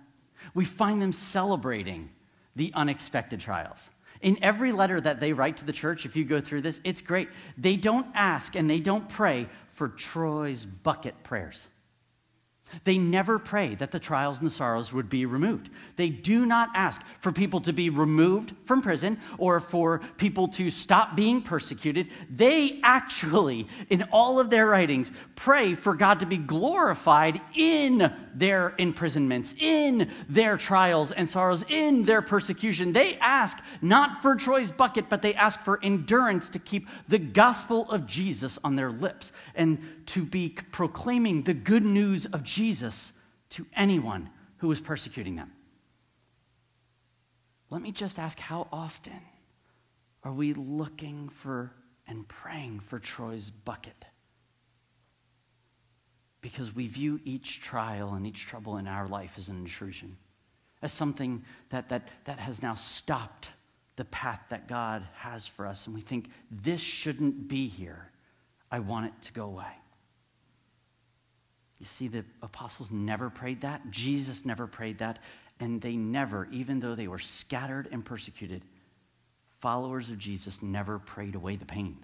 We 0.54 0.64
find 0.64 1.02
them 1.02 1.12
celebrating 1.12 2.08
the 2.56 2.72
unexpected 2.74 3.38
trials. 3.38 3.90
In 4.22 4.42
every 4.42 4.72
letter 4.72 5.02
that 5.02 5.20
they 5.20 5.34
write 5.34 5.58
to 5.58 5.66
the 5.66 5.72
church, 5.74 6.06
if 6.06 6.16
you 6.16 6.24
go 6.24 6.40
through 6.40 6.62
this, 6.62 6.80
it's 6.82 7.02
great. 7.02 7.28
They 7.58 7.76
don't 7.76 8.06
ask 8.14 8.56
and 8.56 8.70
they 8.70 8.80
don't 8.80 9.06
pray 9.06 9.50
for 9.72 9.88
Troy's 9.88 10.64
bucket 10.64 11.22
prayers. 11.24 11.68
They 12.84 12.98
never 12.98 13.38
pray 13.38 13.74
that 13.76 13.90
the 13.90 13.98
trials 13.98 14.38
and 14.38 14.46
the 14.46 14.50
sorrows 14.50 14.92
would 14.92 15.08
be 15.08 15.26
removed. 15.26 15.70
They 15.96 16.08
do 16.08 16.46
not 16.46 16.70
ask 16.74 17.02
for 17.20 17.32
people 17.32 17.60
to 17.60 17.72
be 17.72 17.90
removed 17.90 18.54
from 18.64 18.82
prison 18.82 19.18
or 19.38 19.60
for 19.60 20.00
people 20.16 20.48
to 20.48 20.70
stop 20.70 21.14
being 21.16 21.42
persecuted. 21.42 22.08
They 22.30 22.80
actually, 22.82 23.68
in 23.90 24.02
all 24.12 24.40
of 24.40 24.50
their 24.50 24.66
writings, 24.66 25.12
pray 25.36 25.74
for 25.74 25.94
God 25.94 26.20
to 26.20 26.26
be 26.26 26.38
glorified 26.38 27.40
in 27.54 28.12
their 28.34 28.74
imprisonments, 28.78 29.54
in 29.58 30.10
their 30.28 30.56
trials 30.56 31.12
and 31.12 31.28
sorrows, 31.28 31.64
in 31.68 32.04
their 32.04 32.22
persecution. 32.22 32.92
They 32.92 33.16
ask 33.18 33.58
not 33.80 34.22
for 34.22 34.34
Troy's 34.36 34.70
bucket, 34.70 35.08
but 35.08 35.22
they 35.22 35.34
ask 35.34 35.60
for 35.60 35.78
endurance 35.82 36.48
to 36.50 36.58
keep 36.58 36.88
the 37.08 37.18
gospel 37.18 37.90
of 37.90 38.06
Jesus 38.06 38.58
on 38.64 38.76
their 38.76 38.90
lips 38.90 39.32
and 39.54 40.01
to 40.06 40.24
be 40.24 40.56
proclaiming 40.70 41.42
the 41.42 41.54
good 41.54 41.84
news 41.84 42.26
of 42.26 42.42
Jesus 42.42 43.12
to 43.50 43.66
anyone 43.74 44.30
who 44.58 44.70
is 44.70 44.80
persecuting 44.80 45.36
them. 45.36 45.52
Let 47.70 47.82
me 47.82 47.92
just 47.92 48.18
ask 48.18 48.38
how 48.38 48.68
often 48.70 49.20
are 50.24 50.32
we 50.32 50.52
looking 50.54 51.28
for 51.28 51.72
and 52.06 52.26
praying 52.28 52.80
for 52.80 52.98
Troy's 52.98 53.50
bucket? 53.50 54.04
Because 56.40 56.74
we 56.74 56.86
view 56.86 57.20
each 57.24 57.60
trial 57.60 58.14
and 58.14 58.26
each 58.26 58.46
trouble 58.46 58.76
in 58.76 58.86
our 58.86 59.08
life 59.08 59.34
as 59.38 59.48
an 59.48 59.56
intrusion, 59.56 60.16
as 60.82 60.92
something 60.92 61.44
that, 61.70 61.88
that, 61.88 62.08
that 62.24 62.38
has 62.38 62.62
now 62.62 62.74
stopped 62.74 63.50
the 63.96 64.04
path 64.06 64.40
that 64.48 64.68
God 64.68 65.06
has 65.14 65.46
for 65.46 65.66
us. 65.66 65.86
And 65.86 65.94
we 65.94 66.00
think, 66.00 66.30
this 66.50 66.80
shouldn't 66.80 67.48
be 67.48 67.68
here. 67.68 68.10
I 68.70 68.80
want 68.80 69.06
it 69.06 69.12
to 69.22 69.32
go 69.32 69.44
away. 69.44 69.72
You 71.82 71.86
see, 71.86 72.06
the 72.06 72.24
apostles 72.44 72.92
never 72.92 73.28
prayed 73.28 73.62
that. 73.62 73.90
Jesus 73.90 74.44
never 74.44 74.68
prayed 74.68 74.98
that. 74.98 75.18
And 75.58 75.80
they 75.80 75.96
never, 75.96 76.46
even 76.52 76.78
though 76.78 76.94
they 76.94 77.08
were 77.08 77.18
scattered 77.18 77.88
and 77.90 78.04
persecuted, 78.04 78.62
followers 79.58 80.08
of 80.08 80.16
Jesus 80.16 80.62
never 80.62 81.00
prayed 81.00 81.34
away 81.34 81.56
the 81.56 81.64
pain. 81.64 81.96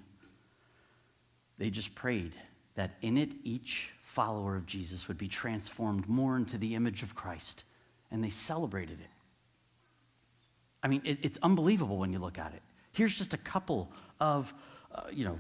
They 1.59 1.71
just 1.71 1.95
prayed 1.95 2.33
that 2.75 2.97
in 3.03 3.17
it, 3.17 3.31
each 3.45 3.91
follower 4.03 4.57
of 4.57 4.67
Jesus 4.67 5.07
would 5.07 5.17
be 5.17 5.29
transformed 5.29 6.09
more 6.09 6.37
into 6.37 6.59
the 6.59 6.75
image 6.75 7.05
of 7.05 7.15
Christ. 7.15 7.63
And 8.11 8.23
they 8.23 8.31
celebrated 8.31 8.99
it. 9.01 9.11
I 10.83 10.89
mean, 10.89 11.03
it, 11.05 11.19
it's 11.23 11.39
unbelievable 11.41 11.99
when 11.99 12.13
you 12.13 12.19
look 12.19 12.37
at 12.37 12.53
it. 12.53 12.63
Here's 12.91 13.15
just 13.15 13.33
a 13.33 13.39
couple 13.39 13.93
of, 14.19 14.53
uh, 14.93 15.03
you 15.13 15.25
know, 15.25 15.39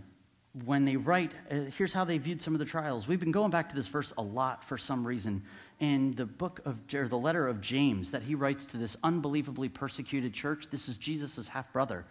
when 0.65 0.85
they 0.85 0.97
write, 0.97 1.33
uh, 1.51 1.57
here's 1.77 1.93
how 1.93 2.05
they 2.05 2.19
viewed 2.19 2.41
some 2.41 2.55
of 2.55 2.59
the 2.59 2.65
trials. 2.65 3.07
We've 3.07 3.21
been 3.21 3.33
going 3.33 3.51
back 3.51 3.69
to 3.69 3.75
this 3.75 3.87
verse 3.87 4.13
a 4.17 4.23
lot 4.23 4.65
for 4.65 4.79
some 4.79 5.07
reason. 5.07 5.43
In 5.81 6.15
the 6.15 6.27
book 6.27 6.61
of, 6.65 6.79
or 6.95 7.07
the 7.07 7.19
letter 7.19 7.47
of 7.47 7.61
James 7.61 8.11
that 8.11 8.23
he 8.23 8.35
writes 8.35 8.65
to 8.67 8.77
this 8.77 8.97
unbelievably 9.05 9.69
persecuted 9.69 10.33
church, 10.33 10.69
this 10.71 10.89
is 10.89 10.97
Jesus' 10.97 11.47
half 11.47 11.73
brother. 11.73 12.05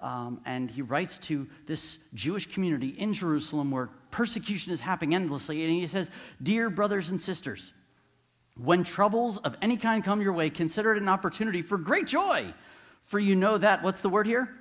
Um, 0.00 0.40
and 0.44 0.70
he 0.70 0.82
writes 0.82 1.18
to 1.18 1.48
this 1.66 1.98
Jewish 2.12 2.46
community 2.46 2.88
in 2.88 3.14
Jerusalem 3.14 3.70
where 3.70 3.88
persecution 4.10 4.72
is 4.72 4.80
happening 4.80 5.14
endlessly. 5.14 5.62
And 5.62 5.70
he 5.70 5.86
says, 5.86 6.10
Dear 6.42 6.68
brothers 6.68 7.08
and 7.08 7.20
sisters, 7.20 7.72
when 8.56 8.84
troubles 8.84 9.38
of 9.38 9.56
any 9.62 9.76
kind 9.76 10.04
come 10.04 10.20
your 10.20 10.32
way, 10.32 10.50
consider 10.50 10.94
it 10.94 11.02
an 11.02 11.08
opportunity 11.08 11.62
for 11.62 11.78
great 11.78 12.06
joy. 12.06 12.52
For 13.04 13.18
you 13.18 13.34
know 13.34 13.56
that, 13.58 13.82
what's 13.82 14.00
the 14.00 14.08
word 14.08 14.26
here? 14.26 14.54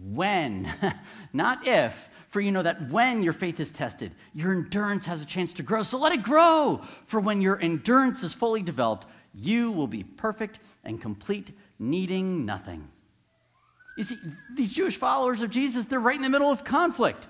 When, 0.00 0.72
not 1.32 1.66
if. 1.66 2.08
For 2.28 2.42
you 2.42 2.52
know 2.52 2.62
that 2.62 2.90
when 2.90 3.22
your 3.22 3.32
faith 3.32 3.58
is 3.58 3.72
tested, 3.72 4.12
your 4.34 4.52
endurance 4.52 5.06
has 5.06 5.22
a 5.22 5.26
chance 5.26 5.54
to 5.54 5.62
grow. 5.62 5.82
So 5.82 5.98
let 5.98 6.12
it 6.12 6.22
grow. 6.22 6.82
For 7.06 7.20
when 7.20 7.40
your 7.40 7.58
endurance 7.58 8.22
is 8.22 8.34
fully 8.34 8.62
developed, 8.62 9.06
you 9.34 9.72
will 9.72 9.86
be 9.86 10.04
perfect 10.04 10.58
and 10.84 11.00
complete, 11.00 11.52
needing 11.78 12.44
nothing. 12.44 12.86
You 13.96 14.04
see, 14.04 14.18
these 14.54 14.70
Jewish 14.70 14.96
followers 14.96 15.40
of 15.40 15.50
Jesus, 15.50 15.86
they're 15.86 15.98
right 15.98 16.16
in 16.16 16.22
the 16.22 16.28
middle 16.28 16.50
of 16.50 16.64
conflict. 16.64 17.26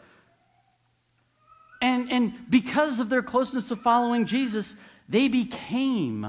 And, 1.80 2.10
and 2.10 2.50
because 2.50 2.98
of 2.98 3.08
their 3.08 3.22
closeness 3.22 3.70
of 3.70 3.80
following 3.80 4.26
Jesus, 4.26 4.74
they 5.08 5.28
became 5.28 6.26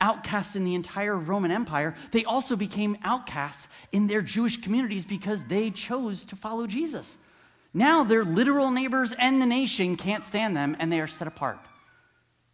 outcasts 0.00 0.56
in 0.56 0.64
the 0.64 0.74
entire 0.74 1.16
Roman 1.16 1.50
Empire, 1.50 1.94
they 2.10 2.24
also 2.24 2.56
became 2.56 2.96
outcasts 3.04 3.68
in 3.92 4.06
their 4.06 4.22
Jewish 4.22 4.60
communities 4.60 5.04
because 5.04 5.44
they 5.44 5.70
chose 5.70 6.24
to 6.26 6.36
follow 6.36 6.66
Jesus. 6.66 7.18
Now 7.72 8.04
their 8.04 8.24
literal 8.24 8.70
neighbors 8.70 9.12
and 9.18 9.40
the 9.40 9.46
nation 9.46 9.96
can't 9.96 10.24
stand 10.24 10.56
them 10.56 10.76
and 10.78 10.92
they 10.92 11.00
are 11.00 11.06
set 11.06 11.28
apart. 11.28 11.58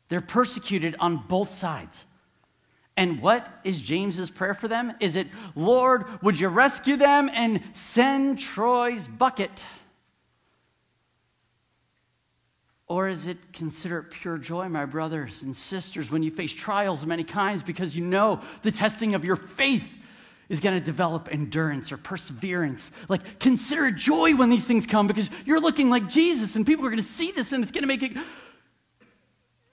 They're 0.08 0.20
persecuted 0.20 0.96
on 1.00 1.16
both 1.28 1.50
sides. 1.50 2.04
And 2.96 3.20
what 3.20 3.60
is 3.64 3.80
James's 3.80 4.30
prayer 4.30 4.54
for 4.54 4.68
them? 4.68 4.92
Is 5.00 5.16
it, 5.16 5.26
Lord, 5.54 6.06
would 6.22 6.40
you 6.40 6.48
rescue 6.48 6.96
them 6.96 7.30
and 7.32 7.62
send 7.74 8.38
Troy's 8.38 9.06
bucket? 9.06 9.62
Or 12.88 13.08
is 13.08 13.26
it 13.26 13.52
consider 13.52 13.98
it 13.98 14.10
pure 14.10 14.38
joy, 14.38 14.68
my 14.68 14.84
brothers 14.84 15.42
and 15.42 15.54
sisters, 15.54 16.10
when 16.10 16.22
you 16.22 16.30
face 16.30 16.52
trials 16.52 17.02
of 17.02 17.08
many 17.08 17.24
kinds 17.24 17.62
because 17.62 17.96
you 17.96 18.04
know 18.04 18.40
the 18.62 18.70
testing 18.70 19.14
of 19.14 19.24
your 19.24 19.34
faith 19.34 19.88
is 20.48 20.60
going 20.60 20.78
to 20.78 20.84
develop 20.84 21.28
endurance 21.32 21.90
or 21.90 21.96
perseverance? 21.96 22.92
Like, 23.08 23.40
consider 23.40 23.90
joy 23.90 24.36
when 24.36 24.50
these 24.50 24.64
things 24.64 24.86
come 24.86 25.08
because 25.08 25.30
you're 25.44 25.60
looking 25.60 25.90
like 25.90 26.08
Jesus 26.08 26.54
and 26.54 26.64
people 26.64 26.86
are 26.86 26.90
going 26.90 27.02
to 27.02 27.08
see 27.08 27.32
this 27.32 27.50
and 27.52 27.64
it's 27.64 27.72
going 27.72 27.82
to 27.82 27.88
make 27.88 28.04
it. 28.04 28.12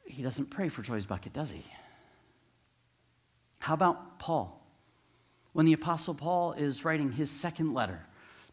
He 0.06 0.24
doesn't 0.24 0.50
pray 0.50 0.70
for 0.70 0.82
Joy's 0.82 1.06
bucket, 1.06 1.34
does 1.34 1.52
he? 1.52 1.64
How 3.60 3.76
about 3.76 4.18
Paul? 4.20 4.60
When 5.54 5.68
the 5.68 5.74
Apostle 5.74 6.16
Paul 6.16 6.54
is 6.54 6.84
writing 6.84 7.12
his 7.12 7.30
second 7.30 7.76
letter, 7.76 8.06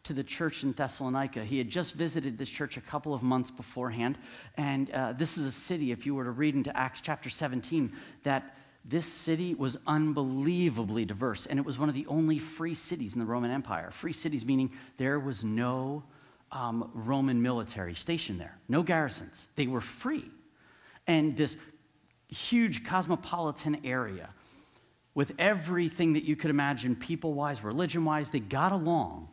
to 0.05 0.13
the 0.13 0.25
church 0.25 0.63
in 0.63 0.73
Thessalonica. 0.73 1.45
He 1.45 1.59
had 1.59 1.69
just 1.69 1.95
visited 1.95 2.39
this 2.39 2.49
church 2.49 2.77
a 2.77 2.81
couple 2.81 3.13
of 3.13 3.23
months 3.23 3.51
beforehand. 3.51 4.17
And 4.57 4.91
uh, 4.91 5.13
this 5.13 5.37
is 5.37 5.47
a 5.47 5.53
city, 5.53 5.93
if 5.93 6.07
you 6.07 6.15
were 6.15 6.25
to 6.25 6.31
read 6.31 6.55
into 6.55 6.75
Acts 6.77 7.01
chapter 7.01 7.29
17, 7.29 7.93
that 8.23 8.57
this 8.85 9.05
city 9.05 9.55
was 9.55 9.77
unbelievably 9.87 11.05
diverse. 11.05 11.47
And 11.47 11.59
it 11.59 11.65
was 11.65 11.79
one 11.79 11.89
of 11.89 11.95
the 11.95 12.07
only 12.07 12.39
free 12.39 12.75
cities 12.75 13.15
in 13.15 13.21
the 13.21 13.27
Roman 13.27 13.51
Empire. 13.51 13.91
Free 13.91 14.13
cities 14.13 14.47
meaning 14.47 14.73
there 14.97 15.21
was 15.21 15.45
no 15.45 16.03
um, 16.51 16.91
Roman 16.95 17.41
military 17.41 17.95
stationed 17.95 18.41
there, 18.41 18.57
no 18.69 18.83
garrisons. 18.83 19.49
They 19.55 19.67
were 19.67 19.83
free. 19.83 20.31
And 21.07 21.37
this 21.37 21.57
huge 22.29 22.85
cosmopolitan 22.85 23.85
area 23.85 24.31
with 25.15 25.33
everything 25.39 26.15
that 26.15 26.25
you 26.25 26.37
could 26.37 26.51
imagine, 26.51 26.97
people 26.97 27.35
wise, 27.35 27.63
religion 27.63 28.05
wise, 28.05 28.31
they 28.31 28.41
got 28.41 28.73
along 28.73 29.29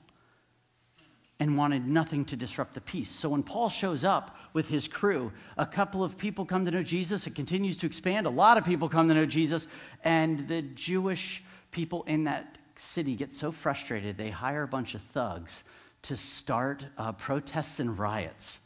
and 1.39 1.57
wanted 1.57 1.87
nothing 1.87 2.25
to 2.25 2.35
disrupt 2.35 2.73
the 2.73 2.81
peace. 2.81 3.09
So 3.09 3.29
when 3.29 3.43
Paul 3.43 3.69
shows 3.69 4.03
up 4.03 4.35
with 4.53 4.67
his 4.67 4.87
crew, 4.87 5.31
a 5.57 5.65
couple 5.65 6.03
of 6.03 6.17
people 6.17 6.45
come 6.45 6.65
to 6.65 6.71
know 6.71 6.83
Jesus. 6.83 7.27
It 7.27 7.35
continues 7.35 7.77
to 7.77 7.85
expand. 7.85 8.25
A 8.25 8.31
lot 8.31 8.57
of 8.57 8.65
people 8.65 8.89
come 8.89 9.07
to 9.07 9.13
know 9.13 9.25
Jesus. 9.25 9.67
And 10.03 10.47
the 10.47 10.63
Jewish 10.63 11.43
people 11.71 12.03
in 12.03 12.23
that 12.23 12.57
city 12.75 13.15
get 13.15 13.31
so 13.31 13.51
frustrated, 13.51 14.17
they 14.17 14.29
hire 14.29 14.63
a 14.63 14.67
bunch 14.67 14.95
of 14.95 15.01
thugs 15.01 15.63
to 16.03 16.17
start 16.17 16.85
uh, 16.97 17.11
protests 17.11 17.79
and 17.79 17.97
riots 17.99 18.59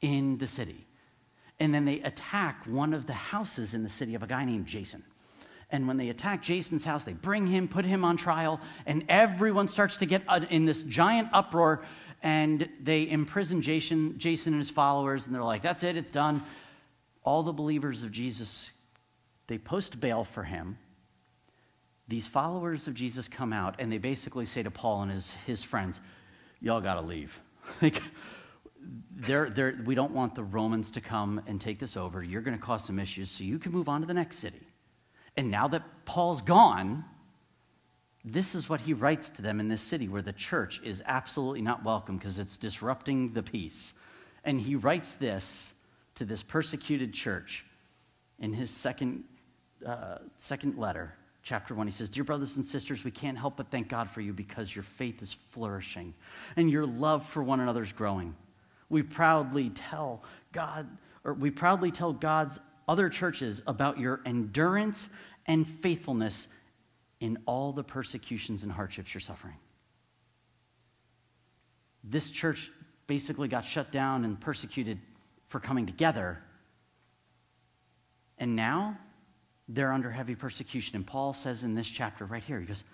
in 0.00 0.38
the 0.38 0.46
city. 0.46 0.86
And 1.58 1.74
then 1.74 1.84
they 1.84 2.00
attack 2.00 2.64
one 2.66 2.94
of 2.94 3.06
the 3.06 3.14
houses 3.14 3.74
in 3.74 3.82
the 3.82 3.88
city 3.88 4.14
of 4.14 4.22
a 4.22 4.26
guy 4.26 4.44
named 4.44 4.66
Jason. 4.66 5.02
And 5.70 5.88
when 5.88 5.96
they 5.96 6.10
attack 6.10 6.42
Jason's 6.42 6.84
house, 6.84 7.02
they 7.04 7.12
bring 7.12 7.46
him, 7.46 7.66
put 7.66 7.84
him 7.84 8.04
on 8.04 8.16
trial, 8.16 8.60
and 8.86 9.04
everyone 9.08 9.66
starts 9.66 9.96
to 9.96 10.06
get 10.06 10.22
uh, 10.28 10.40
in 10.48 10.64
this 10.64 10.84
giant 10.84 11.28
uproar 11.32 11.82
and 12.26 12.68
they 12.82 13.08
imprison 13.08 13.62
Jason, 13.62 14.18
Jason 14.18 14.52
and 14.52 14.60
his 14.60 14.68
followers, 14.68 15.26
and 15.26 15.34
they're 15.34 15.44
like, 15.44 15.62
that's 15.62 15.84
it, 15.84 15.96
it's 15.96 16.10
done. 16.10 16.42
All 17.22 17.44
the 17.44 17.52
believers 17.52 18.02
of 18.02 18.10
Jesus, 18.10 18.72
they 19.46 19.58
post 19.58 20.00
bail 20.00 20.24
for 20.24 20.42
him. 20.42 20.76
These 22.08 22.26
followers 22.26 22.88
of 22.88 22.94
Jesus 22.94 23.28
come 23.28 23.52
out, 23.52 23.76
and 23.78 23.92
they 23.92 23.98
basically 23.98 24.44
say 24.44 24.64
to 24.64 24.72
Paul 24.72 25.02
and 25.02 25.12
his, 25.12 25.34
his 25.46 25.62
friends, 25.62 26.00
Y'all 26.60 26.80
got 26.80 26.94
to 26.94 27.00
leave. 27.00 27.40
like, 27.80 28.02
they're, 29.14 29.48
they're, 29.48 29.78
we 29.84 29.94
don't 29.94 30.12
want 30.12 30.34
the 30.34 30.42
Romans 30.42 30.90
to 30.90 31.00
come 31.00 31.40
and 31.46 31.60
take 31.60 31.78
this 31.78 31.96
over. 31.96 32.24
You're 32.24 32.42
to 32.42 32.58
cause 32.58 32.84
some 32.84 32.98
issues, 32.98 33.30
so 33.30 33.44
you 33.44 33.60
can 33.60 33.70
move 33.70 33.88
on 33.88 34.00
to 34.00 34.06
the 34.06 34.14
next 34.14 34.38
city. 34.38 34.66
And 35.36 35.48
now 35.48 35.68
that 35.68 35.84
Paul's 36.06 36.42
gone, 36.42 37.04
this 38.26 38.56
is 38.56 38.68
what 38.68 38.80
he 38.80 38.92
writes 38.92 39.30
to 39.30 39.42
them 39.42 39.60
in 39.60 39.68
this 39.68 39.80
city 39.80 40.08
where 40.08 40.20
the 40.20 40.32
church 40.32 40.80
is 40.82 41.00
absolutely 41.06 41.62
not 41.62 41.84
welcome 41.84 42.16
because 42.16 42.40
it's 42.40 42.56
disrupting 42.56 43.32
the 43.32 43.42
peace. 43.42 43.94
And 44.42 44.60
he 44.60 44.74
writes 44.74 45.14
this 45.14 45.74
to 46.16 46.24
this 46.24 46.42
persecuted 46.42 47.12
church 47.12 47.64
in 48.40 48.52
his 48.52 48.68
second, 48.68 49.22
uh, 49.86 50.18
second 50.36 50.76
letter, 50.76 51.14
chapter 51.44 51.72
1. 51.72 51.86
He 51.86 51.92
says, 51.92 52.10
Dear 52.10 52.24
brothers 52.24 52.56
and 52.56 52.66
sisters, 52.66 53.04
we 53.04 53.12
can't 53.12 53.38
help 53.38 53.56
but 53.56 53.70
thank 53.70 53.88
God 53.88 54.10
for 54.10 54.20
you 54.20 54.32
because 54.32 54.74
your 54.74 54.82
faith 54.82 55.22
is 55.22 55.32
flourishing 55.32 56.12
and 56.56 56.68
your 56.68 56.84
love 56.84 57.24
for 57.24 57.44
one 57.44 57.60
another 57.60 57.84
is 57.84 57.92
growing. 57.92 58.34
We 58.88 59.02
proudly 59.02 59.70
tell 59.70 60.24
God, 60.50 60.88
or 61.22 61.34
we 61.34 61.52
proudly 61.52 61.92
tell 61.92 62.12
God's 62.12 62.58
other 62.88 63.08
churches 63.08 63.62
about 63.68 64.00
your 64.00 64.20
endurance 64.26 65.08
and 65.46 65.66
faithfulness 65.66 66.48
in 67.20 67.38
all 67.46 67.72
the 67.72 67.84
persecutions 67.84 68.62
and 68.62 68.70
hardships 68.70 69.14
you're 69.14 69.20
suffering. 69.20 69.56
This 72.04 72.30
church 72.30 72.70
basically 73.06 73.48
got 73.48 73.64
shut 73.64 73.90
down 73.90 74.24
and 74.24 74.40
persecuted 74.40 74.98
for 75.48 75.60
coming 75.60 75.86
together. 75.86 76.38
And 78.38 78.54
now 78.54 78.98
they're 79.68 79.92
under 79.92 80.10
heavy 80.10 80.34
persecution. 80.34 80.96
And 80.96 81.06
Paul 81.06 81.32
says 81.32 81.64
in 81.64 81.74
this 81.74 81.88
chapter 81.88 82.24
right 82.24 82.44
here, 82.44 82.60
he 82.60 82.66
goes, 82.66 82.84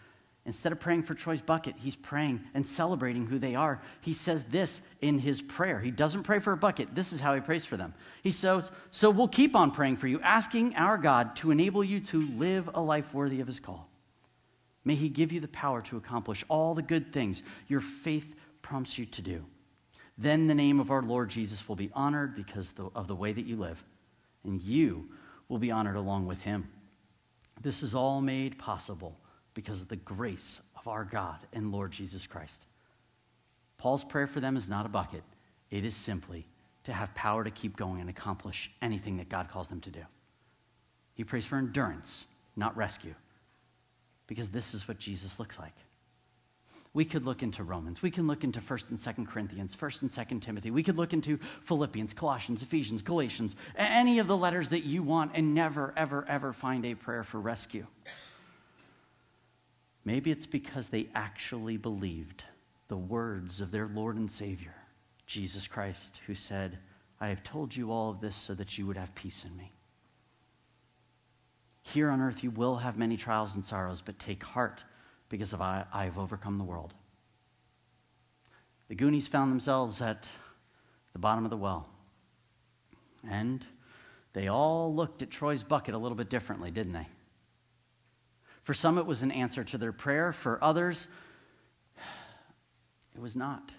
Instead 0.45 0.73
of 0.73 0.81
praying 0.81 1.05
for 1.05 1.15
Troy's 1.15 1.41
bucket, 1.41 1.77
he's 1.79 1.95
praying 1.95 2.41
and 2.53 2.67
celebrating 2.67 3.27
who 3.27 3.39
they 3.39 3.55
are. 3.55 3.81
He 4.01 4.13
says 4.13 4.43
this 4.45 4.83
in 5.01 5.21
his 5.21 5.41
prayer. 5.41 5.79
He 5.79 5.93
doesn't 5.93 6.25
pray 6.25 6.41
for 6.41 6.53
a 6.53 6.57
bucket. 6.57 6.97
This 6.97 7.13
is 7.13 7.21
how 7.21 7.33
he 7.33 7.41
prays 7.41 7.65
for 7.65 7.77
them. 7.77 7.95
He 8.25 8.33
says, 8.33 8.73
So 8.91 9.09
we'll 9.09 9.29
keep 9.29 9.55
on 9.55 9.71
praying 9.71 9.99
for 9.99 10.09
you, 10.09 10.21
asking 10.21 10.75
our 10.75 10.99
God 10.99 11.37
to 11.37 11.53
enable 11.53 11.85
you 11.85 12.01
to 12.01 12.23
live 12.33 12.69
a 12.75 12.81
life 12.81 13.15
worthy 13.15 13.41
of 13.41 13.47
his 13.47 13.61
call. 13.61 13.89
May 14.85 14.95
he 14.95 15.09
give 15.09 15.33
you 15.33 15.41
the 15.41 15.49
power 15.49 15.81
to 15.83 15.97
accomplish 15.97 16.45
all 16.49 16.75
the 16.75 16.83
good 16.83 17.13
things 17.13 17.43
your 17.69 17.81
faith 17.81 18.35
prompts 18.63 18.99
you 18.99 19.07
to 19.07 19.23
do. 19.23 19.45
Then 20.19 20.47
the 20.47 20.55
name 20.55 20.81
of 20.81 20.91
our 20.91 21.03
Lord 21.03 21.31
Jesus 21.31 21.69
will 21.69 21.77
be 21.77 21.91
honored 21.95 22.35
because 22.35 22.75
of 22.95 23.09
the 23.09 23.15
way 23.15 23.33
that 23.33 23.47
you 23.47 23.57
live, 23.57 23.83
and 24.45 24.61
you 24.61 25.09
will 25.49 25.59
be 25.59 25.71
honored 25.71 25.97
along 25.97 26.27
with 26.27 26.41
him. 26.41 26.69
This 27.61 27.83
is 27.83 27.95
all 27.95 28.21
made 28.21 28.59
possible 28.59 29.17
because 29.55 29.83
of 29.83 29.89
the 29.89 29.97
grace 29.97 30.61
of 30.79 30.89
our 30.89 31.05
God 31.05 31.39
and 31.53 31.71
Lord 31.73 31.93
Jesus 31.93 32.27
Christ. 32.27 32.67
Paul's 33.79 34.05
prayer 34.05 34.27
for 34.27 34.41
them 34.41 34.57
is 34.57 34.69
not 34.69 34.87
a 34.87 34.89
bucket, 34.89 35.23
it 35.71 35.85
is 35.85 35.97
simply 35.97 36.47
to 36.85 36.93
have 36.93 37.15
power 37.15 37.45
to 37.45 37.51
keep 37.51 37.77
going 37.77 38.01
and 38.01 38.11
accomplish 38.11 38.71
anything 38.83 39.17
that 39.17 39.29
God 39.29 39.49
calls 39.49 39.69
them 39.69 39.81
to 39.81 39.91
do. 39.91 40.03
He 41.15 41.25
prays 41.25 41.47
for 41.47 41.57
endurance, 41.57 42.27
not 42.57 42.77
rescue, 42.77 43.15
because 44.33 44.49
this 44.49 44.73
is 44.73 44.89
what 44.89 44.99
Jesus 44.99 45.39
looks 45.39 45.59
like. 45.59 45.75
We 46.95 47.05
could 47.05 47.27
look 47.27 47.43
into 47.43 47.65
Romans. 47.65 48.01
We 48.01 48.11
can 48.11 48.27
look 48.27 48.45
into 48.45 48.61
1st 48.61 48.89
and 48.89 48.99
2nd 48.99 49.29
Corinthians, 49.29 49.77
1st 49.77 50.03
and 50.03 50.11
2nd 50.11 50.41
Timothy. 50.41 50.71
We 50.71 50.83
could 50.83 50.97
look 50.97 51.13
into 51.13 51.39
Philippians, 51.65 52.15
Colossians, 52.15 52.63
Ephesians, 52.63 53.03
Galatians, 53.03 53.57
any 53.77 54.21
of 54.21 54.29
the 54.29 54.37
letters 54.37 54.71
that 54.71 54.85
you 54.85 55.03
want 55.03 55.33
and 55.35 55.53
never, 55.55 55.93
ever, 55.99 56.25
ever 56.27 56.55
find 56.55 56.87
a 56.87 56.95
prayer 56.95 57.25
for 57.25 57.41
rescue. 57.41 57.87
Maybe 60.07 60.31
it's 60.31 60.47
because 60.47 60.89
they 60.89 61.11
actually 61.15 61.77
believed 61.77 62.45
the 62.89 62.97
words 62.97 63.61
of 63.61 63.71
their 63.71 63.89
Lord 63.89 64.17
and 64.17 64.31
Savior, 64.31 64.75
Jesus 65.27 65.67
Christ, 65.67 66.23
who 66.27 66.35
said, 66.35 66.79
I 67.21 67.29
have 67.29 67.43
told 67.43 67.77
you 67.77 67.93
all 67.93 68.09
of 68.09 68.23
this 68.23 68.35
so 68.35 68.55
that 68.55 68.79
you 68.79 68.87
would 68.87 68.97
have 68.97 69.15
peace 69.15 69.45
in 69.45 69.55
me. 69.59 69.75
Here 71.83 72.11
on 72.11 72.21
earth 72.21 72.43
you 72.43 72.51
will 72.51 72.77
have 72.77 72.97
many 72.97 73.17
trials 73.17 73.57
and 73.57 73.65
sorrows, 73.65 74.01
but 74.01 74.19
take 74.19 74.43
heart 74.43 74.83
because 75.29 75.53
of 75.53 75.61
I, 75.61 75.85
I 75.93 76.05
have 76.05 76.19
overcome 76.19 76.57
the 76.57 76.65
world. 76.65 76.95
The 78.89 78.95
Goonies 78.95 79.27
found 79.27 79.51
themselves 79.51 80.01
at 80.01 80.31
the 81.13 81.19
bottom 81.19 81.45
of 81.45 81.51
the 81.51 81.57
well. 81.57 81.89
And 83.29 83.65
they 84.33 84.49
all 84.49 84.95
looked 84.95 85.23
at 85.23 85.31
Troy's 85.31 85.63
bucket 85.63 85.95
a 85.95 85.99
little 85.99 86.17
bit 86.17 86.31
differently, 86.31 86.71
didn't 86.71 86.93
they? 86.93 87.09
For 88.63 88.75
some, 88.75 88.99
it 88.99 89.07
was 89.07 89.23
an 89.23 89.31
answer 89.31 89.65
to 89.65 89.79
their 89.79 89.93
prayer. 89.93 90.33
For 90.33 90.63
others, 90.63 91.09
it 93.15 93.21
was 93.21 93.35
not. 93.35 93.73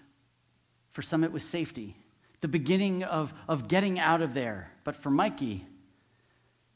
For 0.92 1.02
some, 1.02 1.24
it 1.24 1.32
was 1.32 1.42
safety, 1.42 1.96
the 2.40 2.48
beginning 2.48 3.02
of, 3.02 3.32
of 3.48 3.68
getting 3.68 3.98
out 3.98 4.20
of 4.20 4.34
there. 4.34 4.70
But 4.84 4.94
for 4.94 5.10
Mikey, 5.10 5.66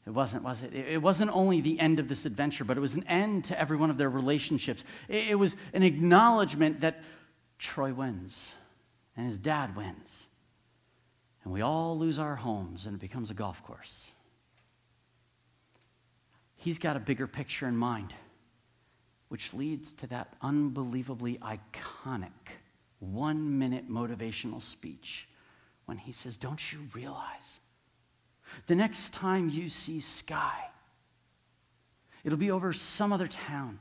it 0.05 0.11
wasn't, 0.11 0.43
was 0.43 0.63
it? 0.63 0.73
It 0.73 1.01
wasn't 1.01 1.31
only 1.35 1.61
the 1.61 1.79
end 1.79 1.99
of 1.99 2.07
this 2.07 2.25
adventure, 2.25 2.63
but 2.63 2.77
it 2.77 2.79
was 2.79 2.95
an 2.95 3.03
end 3.07 3.45
to 3.45 3.59
every 3.59 3.77
one 3.77 3.89
of 3.89 3.97
their 3.97 4.09
relationships. 4.09 4.83
It, 5.07 5.37
was 5.37 5.55
an 5.73 5.83
acknowledgement 5.83 6.81
that 6.81 7.03
Troy 7.59 7.93
wins 7.93 8.51
and 9.15 9.27
his 9.27 9.37
dad 9.37 9.75
wins. 9.75 10.25
And 11.43 11.53
we 11.53 11.61
all 11.61 11.97
lose 11.97 12.19
our 12.19 12.35
homes 12.35 12.85
and 12.85 12.95
it 12.95 13.01
becomes 13.01 13.29
a 13.29 13.33
golf 13.33 13.63
course. 13.63 14.11
He's 16.55 16.79
got 16.79 16.97
a 16.97 16.99
bigger 16.99 17.27
picture 17.27 17.67
in 17.67 17.77
mind, 17.77 18.13
which 19.29 19.53
leads 19.53 19.93
to 19.93 20.07
that 20.07 20.33
unbelievably 20.41 21.37
iconic 21.37 22.31
one 22.99 23.57
minute 23.59 23.89
motivational 23.89 24.61
speech 24.61 25.27
when 25.85 25.97
he 25.97 26.11
says, 26.11 26.37
Don't 26.37 26.71
you 26.73 26.79
realize? 26.93 27.59
The 28.67 28.75
next 28.75 29.13
time 29.13 29.49
you 29.49 29.69
see 29.69 29.99
sky, 29.99 30.69
it'll 32.23 32.37
be 32.37 32.51
over 32.51 32.73
some 32.73 33.13
other 33.13 33.27
town. 33.27 33.79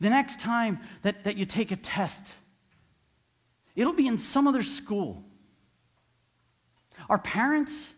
The 0.00 0.10
next 0.10 0.40
time 0.40 0.80
that, 1.02 1.24
that 1.24 1.36
you 1.36 1.44
take 1.44 1.70
a 1.70 1.76
test, 1.76 2.34
it'll 3.74 3.92
be 3.92 4.06
in 4.06 4.18
some 4.18 4.46
other 4.46 4.62
school. 4.62 5.24
Our 7.08 7.18
parents, 7.18 7.92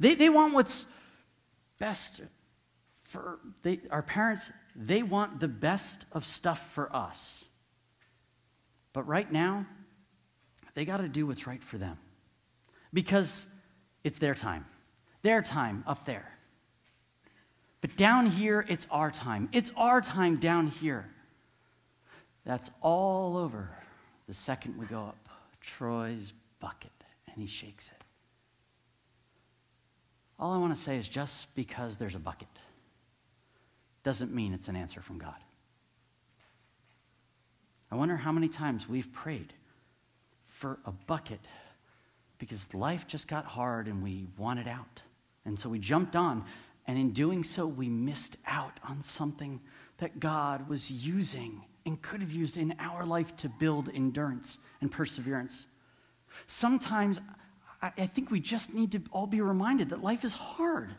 they, 0.00 0.14
they 0.14 0.28
want 0.28 0.54
what's 0.54 0.86
best 1.78 2.20
for 3.04 3.38
they, 3.62 3.80
our 3.90 4.02
parents, 4.02 4.50
they 4.74 5.02
want 5.04 5.38
the 5.38 5.48
best 5.48 6.04
of 6.10 6.24
stuff 6.24 6.72
for 6.72 6.94
us. 6.94 7.44
But 8.92 9.06
right 9.06 9.30
now, 9.30 9.66
they 10.74 10.84
got 10.84 10.96
to 10.96 11.08
do 11.08 11.26
what's 11.26 11.46
right 11.46 11.62
for 11.62 11.78
them 11.78 11.96
because 12.92 13.46
it's 14.02 14.18
their 14.18 14.34
time, 14.34 14.66
their 15.24 15.42
time 15.42 15.82
up 15.86 16.04
there. 16.04 16.30
But 17.80 17.96
down 17.96 18.26
here, 18.26 18.64
it's 18.68 18.86
our 18.90 19.10
time. 19.10 19.48
It's 19.52 19.72
our 19.76 20.00
time 20.00 20.36
down 20.36 20.68
here. 20.68 21.10
That's 22.44 22.70
all 22.82 23.36
over 23.36 23.70
the 24.28 24.34
second 24.34 24.78
we 24.78 24.86
go 24.86 25.00
up. 25.00 25.28
Troy's 25.60 26.34
bucket, 26.60 26.92
and 27.26 27.36
he 27.36 27.46
shakes 27.46 27.88
it. 27.88 28.04
All 30.38 30.52
I 30.52 30.58
want 30.58 30.74
to 30.74 30.80
say 30.80 30.98
is 30.98 31.08
just 31.08 31.54
because 31.54 31.96
there's 31.96 32.14
a 32.14 32.20
bucket 32.20 32.48
doesn't 34.02 34.34
mean 34.34 34.52
it's 34.52 34.68
an 34.68 34.76
answer 34.76 35.00
from 35.00 35.18
God. 35.18 35.34
I 37.90 37.96
wonder 37.96 38.16
how 38.16 38.32
many 38.32 38.48
times 38.48 38.86
we've 38.88 39.10
prayed 39.12 39.54
for 40.48 40.78
a 40.84 40.92
bucket 40.92 41.40
because 42.38 42.74
life 42.74 43.06
just 43.06 43.26
got 43.26 43.46
hard 43.46 43.86
and 43.88 44.02
we 44.02 44.26
wanted 44.36 44.68
out. 44.68 45.02
And 45.44 45.58
so 45.58 45.68
we 45.68 45.78
jumped 45.78 46.16
on, 46.16 46.44
and 46.86 46.98
in 46.98 47.12
doing 47.12 47.44
so, 47.44 47.66
we 47.66 47.88
missed 47.88 48.36
out 48.46 48.80
on 48.88 49.02
something 49.02 49.60
that 49.98 50.20
God 50.20 50.68
was 50.68 50.90
using 50.90 51.62
and 51.86 52.00
could 52.00 52.20
have 52.20 52.32
used 52.32 52.56
in 52.56 52.74
our 52.78 53.04
life 53.04 53.36
to 53.36 53.48
build 53.48 53.90
endurance 53.94 54.58
and 54.80 54.90
perseverance. 54.90 55.66
Sometimes 56.46 57.20
I 57.82 58.06
think 58.06 58.30
we 58.30 58.40
just 58.40 58.72
need 58.72 58.92
to 58.92 59.02
all 59.12 59.26
be 59.26 59.42
reminded 59.42 59.90
that 59.90 60.02
life 60.02 60.24
is 60.24 60.32
hard. 60.32 60.94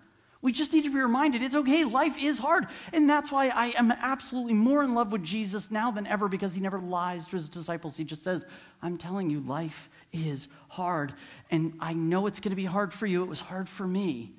We 0.46 0.52
just 0.52 0.74
need 0.74 0.84
to 0.84 0.92
be 0.92 1.00
reminded 1.00 1.42
it's 1.42 1.56
okay, 1.56 1.86
life 1.86 2.20
is 2.20 2.38
hard. 2.38 2.68
And 2.94 3.10
that's 3.10 3.32
why 3.32 3.48
I 3.48 3.74
am 3.80 3.92
absolutely 3.92 4.54
more 4.54 4.84
in 4.84 4.94
love 4.94 5.12
with 5.12 5.24
Jesus 5.24 5.72
now 5.72 5.90
than 5.90 6.06
ever 6.06 6.28
because 6.28 6.54
he 6.54 6.62
never 6.62 6.78
lies 6.78 7.26
to 7.26 7.36
his 7.36 7.50
disciples. 7.50 7.98
He 7.98 8.04
just 8.04 8.22
says, 8.22 8.46
I'm 8.84 9.00
telling 9.00 9.32
you, 9.32 9.40
life 9.40 9.90
is 10.14 10.48
hard. 10.68 11.16
And 11.50 11.74
I 11.80 11.94
know 11.94 12.28
it's 12.28 12.40
going 12.40 12.52
to 12.52 12.56
be 12.56 12.64
hard 12.64 12.94
for 12.94 13.08
you. 13.08 13.24
It 13.24 13.28
was 13.28 13.42
hard 13.42 13.68
for 13.68 13.88
me. 13.88 14.34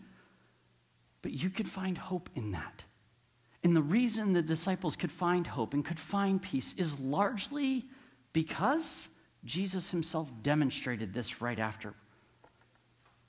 But 1.23 1.33
you 1.33 1.51
could 1.51 1.69
find 1.69 1.99
hope 1.99 2.31
in 2.37 2.53
that. 2.53 2.85
And 3.65 3.75
the 3.75 3.83
reason 3.83 4.33
the 4.33 4.43
disciples 4.43 4.95
could 4.95 5.11
find 5.11 5.45
hope 5.45 5.75
and 5.75 5.85
could 5.85 5.99
find 5.99 6.41
peace 6.41 6.73
is 6.79 7.01
largely 7.01 7.85
because 8.33 9.09
Jesus 9.45 9.91
himself 9.91 10.31
demonstrated 10.45 11.13
this 11.13 11.43
right 11.43 11.59
after. 11.59 11.95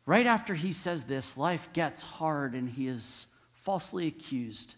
Right 0.07 0.25
after 0.25 0.55
he 0.55 0.71
says 0.71 1.03
this, 1.03 1.35
life 1.35 1.67
gets 1.73 2.01
hard 2.01 2.55
and 2.55 2.69
he 2.69 2.87
is 2.87 3.27
falsely 3.51 4.07
accused, 4.07 4.75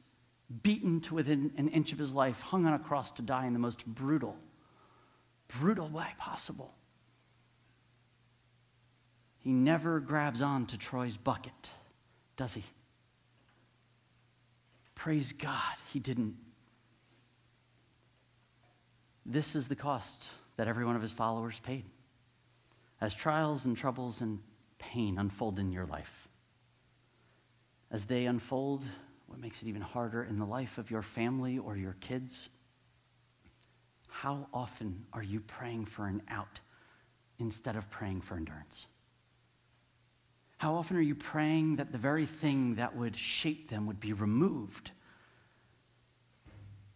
beaten 0.63 0.99
to 1.01 1.13
within 1.13 1.53
an 1.55 1.69
inch 1.69 1.93
of 1.93 1.99
his 1.99 2.15
life, 2.15 2.41
hung 2.41 2.65
on 2.65 2.73
a 2.73 2.79
cross 2.79 3.11
to 3.11 3.21
die 3.21 3.45
in 3.45 3.53
the 3.53 3.59
most 3.59 3.85
brutal, 3.85 4.35
brutal 5.59 5.87
way 5.87 6.07
possible. 6.17 6.73
He 9.37 9.51
never 9.51 9.99
grabs 9.99 10.41
on 10.41 10.65
to 10.65 10.79
Troy's 10.79 11.15
bucket, 11.15 11.69
does 12.35 12.55
he? 12.55 12.63
Praise 14.95 15.31
God, 15.31 15.75
he 15.93 15.99
didn't. 15.99 16.37
This 19.27 19.55
is 19.55 19.67
the 19.67 19.75
cost 19.75 20.31
that 20.57 20.67
every 20.67 20.85
one 20.85 20.95
of 20.95 21.03
his 21.03 21.11
followers 21.11 21.59
paid. 21.59 21.85
As 22.99 23.13
trials 23.13 23.67
and 23.67 23.77
troubles 23.77 24.21
and 24.21 24.39
pain 24.79 25.17
unfold 25.19 25.59
in 25.59 25.71
your 25.71 25.85
life, 25.85 26.27
as 27.91 28.05
they 28.05 28.25
unfold, 28.25 28.83
what 29.27 29.39
makes 29.39 29.61
it 29.61 29.67
even 29.67 29.81
harder 29.81 30.23
in 30.23 30.37
the 30.37 30.45
life 30.45 30.77
of 30.77 30.91
your 30.91 31.01
family 31.01 31.57
or 31.57 31.75
your 31.75 31.95
kids, 31.99 32.49
how 34.07 34.47
often 34.53 35.05
are 35.13 35.23
you 35.23 35.39
praying 35.39 35.85
for 35.85 36.07
an 36.07 36.21
out 36.29 36.59
instead 37.39 37.75
of 37.75 37.89
praying 37.89 38.21
for 38.21 38.35
endurance? 38.35 38.87
How 40.57 40.75
often 40.75 40.97
are 40.97 41.01
you 41.01 41.15
praying 41.15 41.77
that 41.77 41.91
the 41.91 41.97
very 41.97 42.25
thing 42.25 42.75
that 42.75 42.95
would 42.95 43.15
shape 43.15 43.69
them 43.69 43.85
would 43.85 43.99
be 43.99 44.13
removed? 44.13 44.91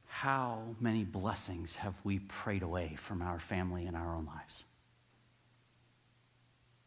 How 0.05 0.75
many 0.79 1.05
blessings 1.05 1.75
have 1.77 1.95
we 2.03 2.19
prayed 2.19 2.61
away 2.61 2.95
from 2.97 3.21
our 3.21 3.39
family 3.39 3.85
and 3.85 3.95
our 3.95 4.15
own 4.15 4.25
lives? 4.25 4.65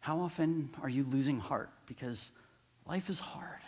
How 0.07 0.21
often 0.21 0.71
are 0.85 0.89
you 0.89 1.03
losing 1.03 1.41
heart 1.41 1.69
because 1.87 2.31
life 2.87 3.11
is 3.11 3.19
hard 3.19 3.59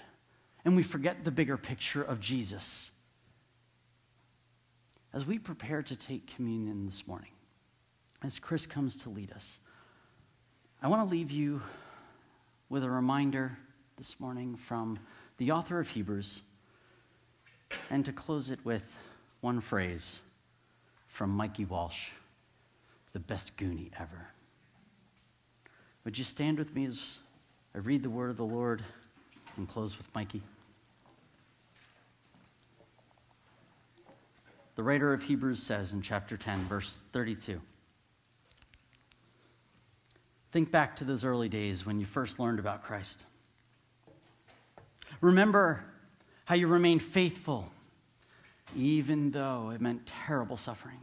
and 0.65 0.77
we 0.77 0.85
forget 0.85 1.25
the 1.25 1.33
bigger 1.33 1.57
picture 1.57 2.01
of 2.01 2.21
Jesus? 2.21 2.93
As 5.13 5.27
we 5.27 5.41
prepare 5.41 5.83
to 5.83 5.97
take 5.97 6.33
communion 6.37 6.87
this 6.87 7.09
morning, 7.09 7.33
as 8.23 8.39
Chris 8.39 8.69
comes 8.69 8.95
to 8.99 9.09
lead 9.09 9.33
us, 9.33 9.59
I 10.81 10.87
want 10.87 11.03
to 11.03 11.13
leave 11.13 11.33
you 11.33 11.61
with 12.69 12.85
a 12.85 12.91
reminder 12.91 13.59
this 13.97 14.21
morning 14.21 14.55
from 14.55 15.01
the 15.39 15.51
author 15.51 15.81
of 15.81 15.89
Hebrews, 15.89 16.43
and 17.91 18.05
to 18.05 18.13
close 18.13 18.51
it 18.51 18.65
with 18.65 18.95
one 19.41 19.61
phrase 19.61 20.21
from 21.09 21.31
Mikey 21.31 21.65
Walsh, 21.65 22.11
the 23.13 23.19
best 23.19 23.57
Goonie 23.57 23.91
ever. 23.99 24.29
Would 26.09 26.17
you 26.17 26.25
stand 26.25 26.59
with 26.59 26.75
me 26.75 26.87
as 26.87 27.19
I 27.75 27.81
read 27.81 28.03
the 28.03 28.09
word 28.09 28.31
of 28.31 28.39
the 28.39 28.43
Lord 28.43 28.83
and 29.59 29.69
close 29.69 29.99
with 29.99 30.09
Mikey? 30.15 30.41
The 34.77 34.83
writer 34.83 35.13
of 35.13 35.23
Hebrews 35.23 35.63
says 35.63 35.93
in 35.93 36.01
chapter 36.01 36.39
10, 36.39 36.65
verse 36.65 37.03
32. 37.13 37.61
Think 40.51 40.71
back 40.71 40.97
to 40.97 41.05
those 41.05 41.27
early 41.27 41.51
days 41.51 41.85
when 41.85 42.01
you 42.01 42.07
first 42.07 42.39
learned 42.39 42.59
about 42.59 42.83
Christ. 42.85 43.27
Remember 45.21 45.85
how 46.47 46.55
you 46.55 46.69
remained 46.69 47.03
faithful, 47.03 47.71
even 48.75 49.31
though 49.31 49.73
it 49.75 49.83
meant 49.83 50.07
terrible 50.07 50.57
suffering. 50.57 51.01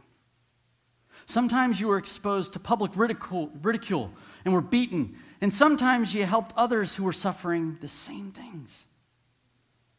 Sometimes 1.26 1.80
you 1.80 1.86
were 1.86 1.98
exposed 1.98 2.52
to 2.54 2.58
public 2.58 2.90
ridicule, 2.96 3.50
ridicule 3.62 4.12
and 4.46 4.54
were 4.54 4.60
beaten, 4.60 5.16
and 5.40 5.52
sometimes 5.52 6.14
you 6.14 6.24
helped 6.24 6.52
others 6.56 6.94
who 6.94 7.02
were 7.02 7.12
suffering 7.12 7.76
the 7.80 7.88
same 7.88 8.30
things. 8.30 8.86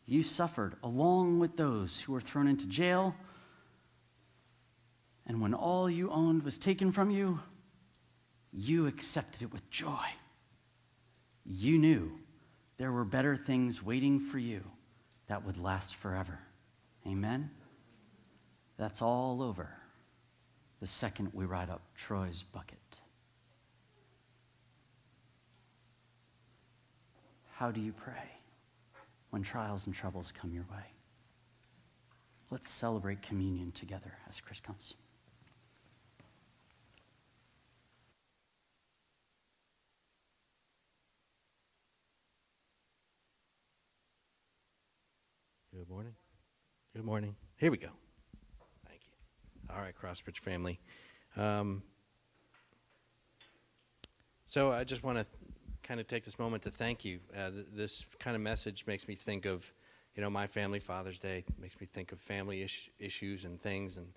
You 0.05 0.23
suffered 0.23 0.77
along 0.81 1.39
with 1.39 1.57
those 1.57 1.99
who 1.99 2.13
were 2.13 2.21
thrown 2.21 2.47
into 2.47 2.65
jail, 2.65 3.13
and 5.25 5.41
when 5.41 5.53
all 5.53 5.89
you 5.89 6.09
owned 6.09 6.43
was 6.43 6.57
taken 6.57 6.93
from 6.93 7.11
you, 7.11 7.39
you 8.53 8.87
accepted 8.87 9.41
it 9.41 9.51
with 9.51 9.69
joy. 9.69 10.05
You 11.45 11.77
knew 11.77 12.17
there 12.77 12.93
were 12.93 13.03
better 13.03 13.35
things 13.35 13.83
waiting 13.83 14.17
for 14.17 14.39
you 14.39 14.63
that 15.27 15.45
would 15.45 15.57
last 15.57 15.93
forever. 15.95 16.39
Amen? 17.05 17.51
That's 18.77 19.01
all 19.01 19.41
over 19.43 19.69
the 20.79 20.87
second 20.87 21.31
we 21.33 21.43
ride 21.43 21.69
up 21.69 21.81
Troy's 21.95 22.43
bucket. 22.53 22.77
How 27.57 27.71
do 27.71 27.81
you 27.81 27.91
pray 27.91 28.29
when 29.31 29.41
trials 29.41 29.87
and 29.87 29.95
troubles 29.95 30.31
come 30.31 30.53
your 30.53 30.65
way? 30.69 30.83
Let's 32.51 32.69
celebrate 32.69 33.23
communion 33.23 33.71
together 33.71 34.13
as 34.29 34.39
Chris 34.39 34.59
comes. 34.59 34.93
Good 45.75 45.89
morning. 45.89 46.13
Good 46.95 47.05
morning. 47.05 47.35
Here 47.55 47.71
we 47.71 47.77
go. 47.77 47.89
Thank 48.87 49.01
you. 49.07 49.75
All 49.75 49.81
right, 49.81 49.95
Crossbridge 49.99 50.37
family. 50.37 50.79
Um, 51.35 51.81
so 54.45 54.71
I 54.71 54.83
just 54.83 55.01
want 55.03 55.17
to 55.17 55.25
kind 55.87 55.99
of 56.01 56.07
take 56.07 56.25
this 56.25 56.37
moment 56.37 56.63
to 56.63 56.69
thank 56.69 57.05
you. 57.05 57.19
Uh, 57.35 57.49
th- 57.49 57.65
this 57.73 58.05
kind 58.19 58.35
of 58.35 58.41
message 58.41 58.85
makes 58.87 59.07
me 59.07 59.15
think 59.15 59.45
of, 59.45 59.71
you 60.15 60.21
know, 60.21 60.29
my 60.29 60.45
family 60.45 60.79
Father's 60.79 61.19
Day. 61.19 61.45
Makes 61.59 61.79
me 61.79 61.87
think 61.91 62.11
of 62.11 62.19
family 62.19 62.61
is- 62.61 62.89
issues 62.99 63.45
and 63.45 63.61
things, 63.61 63.95
and 63.95 64.07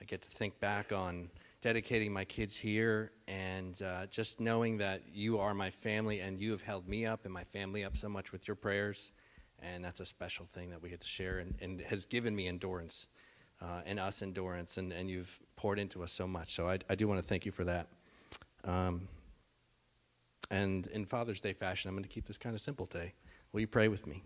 I 0.00 0.04
get 0.04 0.20
to 0.22 0.28
think 0.28 0.60
back 0.60 0.92
on 0.92 1.30
dedicating 1.62 2.12
my 2.12 2.24
kids 2.24 2.56
here 2.56 3.12
and 3.28 3.80
uh, 3.82 4.06
just 4.06 4.40
knowing 4.40 4.78
that 4.78 5.02
you 5.12 5.38
are 5.38 5.54
my 5.54 5.70
family 5.70 6.20
and 6.20 6.38
you 6.38 6.50
have 6.50 6.62
held 6.62 6.88
me 6.88 7.06
up 7.06 7.24
and 7.24 7.32
my 7.32 7.44
family 7.44 7.84
up 7.84 7.96
so 7.96 8.08
much 8.08 8.32
with 8.32 8.48
your 8.48 8.54
prayers 8.54 9.12
and 9.62 9.84
that's 9.84 10.00
a 10.00 10.06
special 10.06 10.46
thing 10.46 10.70
that 10.70 10.82
we 10.82 10.88
get 10.88 11.02
to 11.02 11.06
share 11.06 11.40
and, 11.40 11.54
and 11.60 11.82
has 11.82 12.06
given 12.06 12.34
me 12.34 12.48
endurance 12.48 13.08
uh, 13.60 13.82
and 13.84 14.00
us 14.00 14.22
endurance 14.22 14.78
and, 14.78 14.90
and 14.90 15.10
you've 15.10 15.38
poured 15.54 15.78
into 15.78 16.02
us 16.02 16.12
so 16.12 16.26
much 16.26 16.54
so 16.54 16.66
i, 16.66 16.78
I 16.88 16.94
do 16.94 17.06
want 17.06 17.20
to 17.20 17.26
thank 17.26 17.44
you 17.44 17.52
for 17.52 17.64
that 17.64 17.88
um, 18.64 19.06
and 20.50 20.86
in 20.88 21.04
father's 21.04 21.40
day 21.40 21.52
fashion 21.52 21.88
i'm 21.88 21.94
going 21.94 22.02
to 22.02 22.08
keep 22.08 22.26
this 22.26 22.38
kind 22.38 22.54
of 22.54 22.60
simple 22.60 22.86
today 22.86 23.14
will 23.52 23.60
you 23.60 23.66
pray 23.66 23.88
with 23.88 24.06
me 24.06 24.22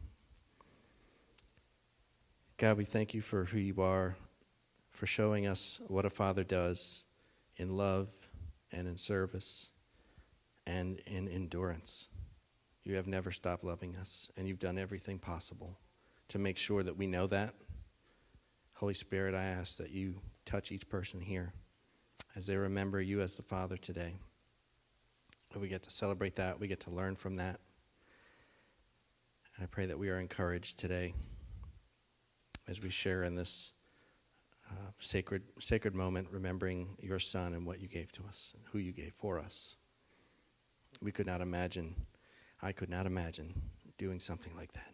god 2.56 2.76
we 2.76 2.84
thank 2.84 3.14
you 3.14 3.20
for 3.20 3.44
who 3.46 3.58
you 3.58 3.80
are 3.82 4.16
for 4.90 5.06
showing 5.06 5.46
us 5.46 5.80
what 5.88 6.04
a 6.04 6.10
father 6.10 6.44
does 6.44 7.04
in 7.56 7.76
love 7.76 8.08
and 8.72 8.88
in 8.88 8.96
service 8.96 9.70
and 10.66 11.00
in 11.06 11.28
endurance 11.28 12.08
you 12.84 12.96
have 12.96 13.06
never 13.06 13.30
stopped 13.30 13.64
loving 13.64 13.96
us, 13.96 14.30
and 14.36 14.46
you've 14.46 14.58
done 14.58 14.76
everything 14.76 15.18
possible 15.18 15.78
to 16.28 16.38
make 16.38 16.58
sure 16.58 16.82
that 16.82 16.98
we 16.98 17.06
know 17.06 17.26
that. 17.26 17.54
Holy 18.74 18.92
Spirit, 18.92 19.34
I 19.34 19.44
ask 19.44 19.78
that 19.78 19.90
you 19.90 20.20
touch 20.44 20.70
each 20.70 20.88
person 20.88 21.20
here 21.20 21.54
as 22.36 22.46
they 22.46 22.56
remember 22.56 23.00
you 23.00 23.22
as 23.22 23.36
the 23.36 23.42
Father 23.42 23.78
today. 23.78 24.16
We 25.60 25.68
get 25.68 25.82
to 25.84 25.90
celebrate 25.90 26.36
that, 26.36 26.58
we 26.58 26.68
get 26.68 26.80
to 26.80 26.90
learn 26.90 27.16
from 27.16 27.36
that. 27.36 27.60
And 29.56 29.64
I 29.64 29.66
pray 29.66 29.86
that 29.86 29.98
we 29.98 30.08
are 30.10 30.18
encouraged 30.18 30.78
today 30.78 31.14
as 32.66 32.80
we 32.80 32.90
share 32.90 33.24
in 33.24 33.34
this 33.34 33.72
uh, 34.70 34.90
sacred, 34.98 35.42
sacred 35.60 35.94
moment, 35.94 36.28
remembering 36.30 36.96
your 37.00 37.18
Son 37.18 37.54
and 37.54 37.66
what 37.66 37.80
you 37.80 37.88
gave 37.88 38.10
to 38.12 38.22
us, 38.26 38.52
and 38.54 38.64
who 38.72 38.78
you 38.78 38.92
gave 38.92 39.12
for 39.14 39.38
us. 39.38 39.76
We 41.02 41.12
could 41.12 41.26
not 41.26 41.40
imagine 41.40 41.94
I 42.62 42.72
could 42.72 42.88
not 42.88 43.04
imagine 43.04 43.60
doing 43.98 44.20
something 44.20 44.56
like 44.56 44.72
that. 44.72 44.93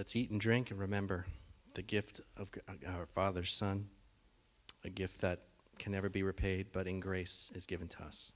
Let's 0.00 0.16
eat 0.16 0.30
and 0.30 0.40
drink 0.40 0.70
and 0.70 0.80
remember 0.80 1.26
the 1.74 1.82
gift 1.82 2.22
of 2.38 2.48
uh, 2.66 2.72
our 2.90 3.04
Father's 3.04 3.52
Son, 3.52 3.86
a 4.82 4.88
gift 4.88 5.20
that 5.20 5.40
can 5.78 5.92
never 5.92 6.08
be 6.08 6.22
repaid, 6.22 6.68
but 6.72 6.86
in 6.86 7.00
grace 7.00 7.52
is 7.54 7.66
given 7.66 7.86
to 7.88 8.04
us. 8.04 8.32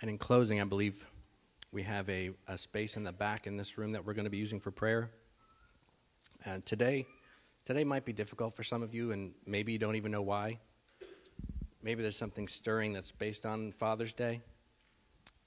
And 0.00 0.08
in 0.08 0.16
closing, 0.16 0.58
I 0.58 0.64
believe 0.64 1.06
we 1.70 1.82
have 1.82 2.08
a, 2.08 2.30
a 2.48 2.56
space 2.56 2.96
in 2.96 3.04
the 3.04 3.12
back 3.12 3.46
in 3.46 3.58
this 3.58 3.76
room 3.76 3.92
that 3.92 4.06
we're 4.06 4.14
going 4.14 4.24
to 4.24 4.30
be 4.30 4.38
using 4.38 4.58
for 4.58 4.70
prayer. 4.70 5.10
And 6.46 6.64
today, 6.64 7.04
today 7.66 7.84
might 7.84 8.06
be 8.06 8.14
difficult 8.14 8.56
for 8.56 8.64
some 8.64 8.82
of 8.82 8.94
you, 8.94 9.12
and 9.12 9.34
maybe 9.46 9.72
you 9.72 9.78
don't 9.78 9.96
even 9.96 10.12
know 10.12 10.22
why. 10.22 10.60
Maybe 11.86 12.02
there's 12.02 12.16
something 12.16 12.48
stirring 12.48 12.92
that's 12.92 13.12
based 13.12 13.46
on 13.46 13.70
Father's 13.70 14.12
Day. 14.12 14.40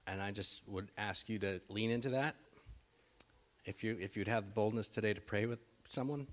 And 0.07 0.21
I 0.21 0.31
just 0.31 0.65
would 0.69 0.87
ask 0.97 1.27
you 1.27 1.37
to 1.39 1.59
lean 1.67 1.91
into 1.91 2.11
that. 2.11 2.33
If, 3.65 3.83
you, 3.83 3.97
if 3.99 4.15
you'd 4.15 4.29
have 4.29 4.45
the 4.45 4.51
boldness 4.51 4.87
today 4.87 5.13
to 5.13 5.19
pray 5.19 5.47
with 5.47 5.59
someone, 5.89 6.27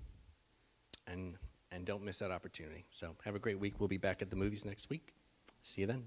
and, 1.07 1.35
and 1.73 1.83
don't 1.83 2.05
miss 2.05 2.19
that 2.19 2.31
opportunity. 2.31 2.85
So 2.89 3.17
have 3.25 3.35
a 3.35 3.39
great 3.39 3.59
week. 3.59 3.81
We'll 3.81 3.89
be 3.89 3.97
back 3.97 4.21
at 4.21 4.29
the 4.29 4.37
movies 4.37 4.63
next 4.63 4.89
week. 4.89 5.13
See 5.61 5.81
you 5.81 5.87
then. 5.87 6.05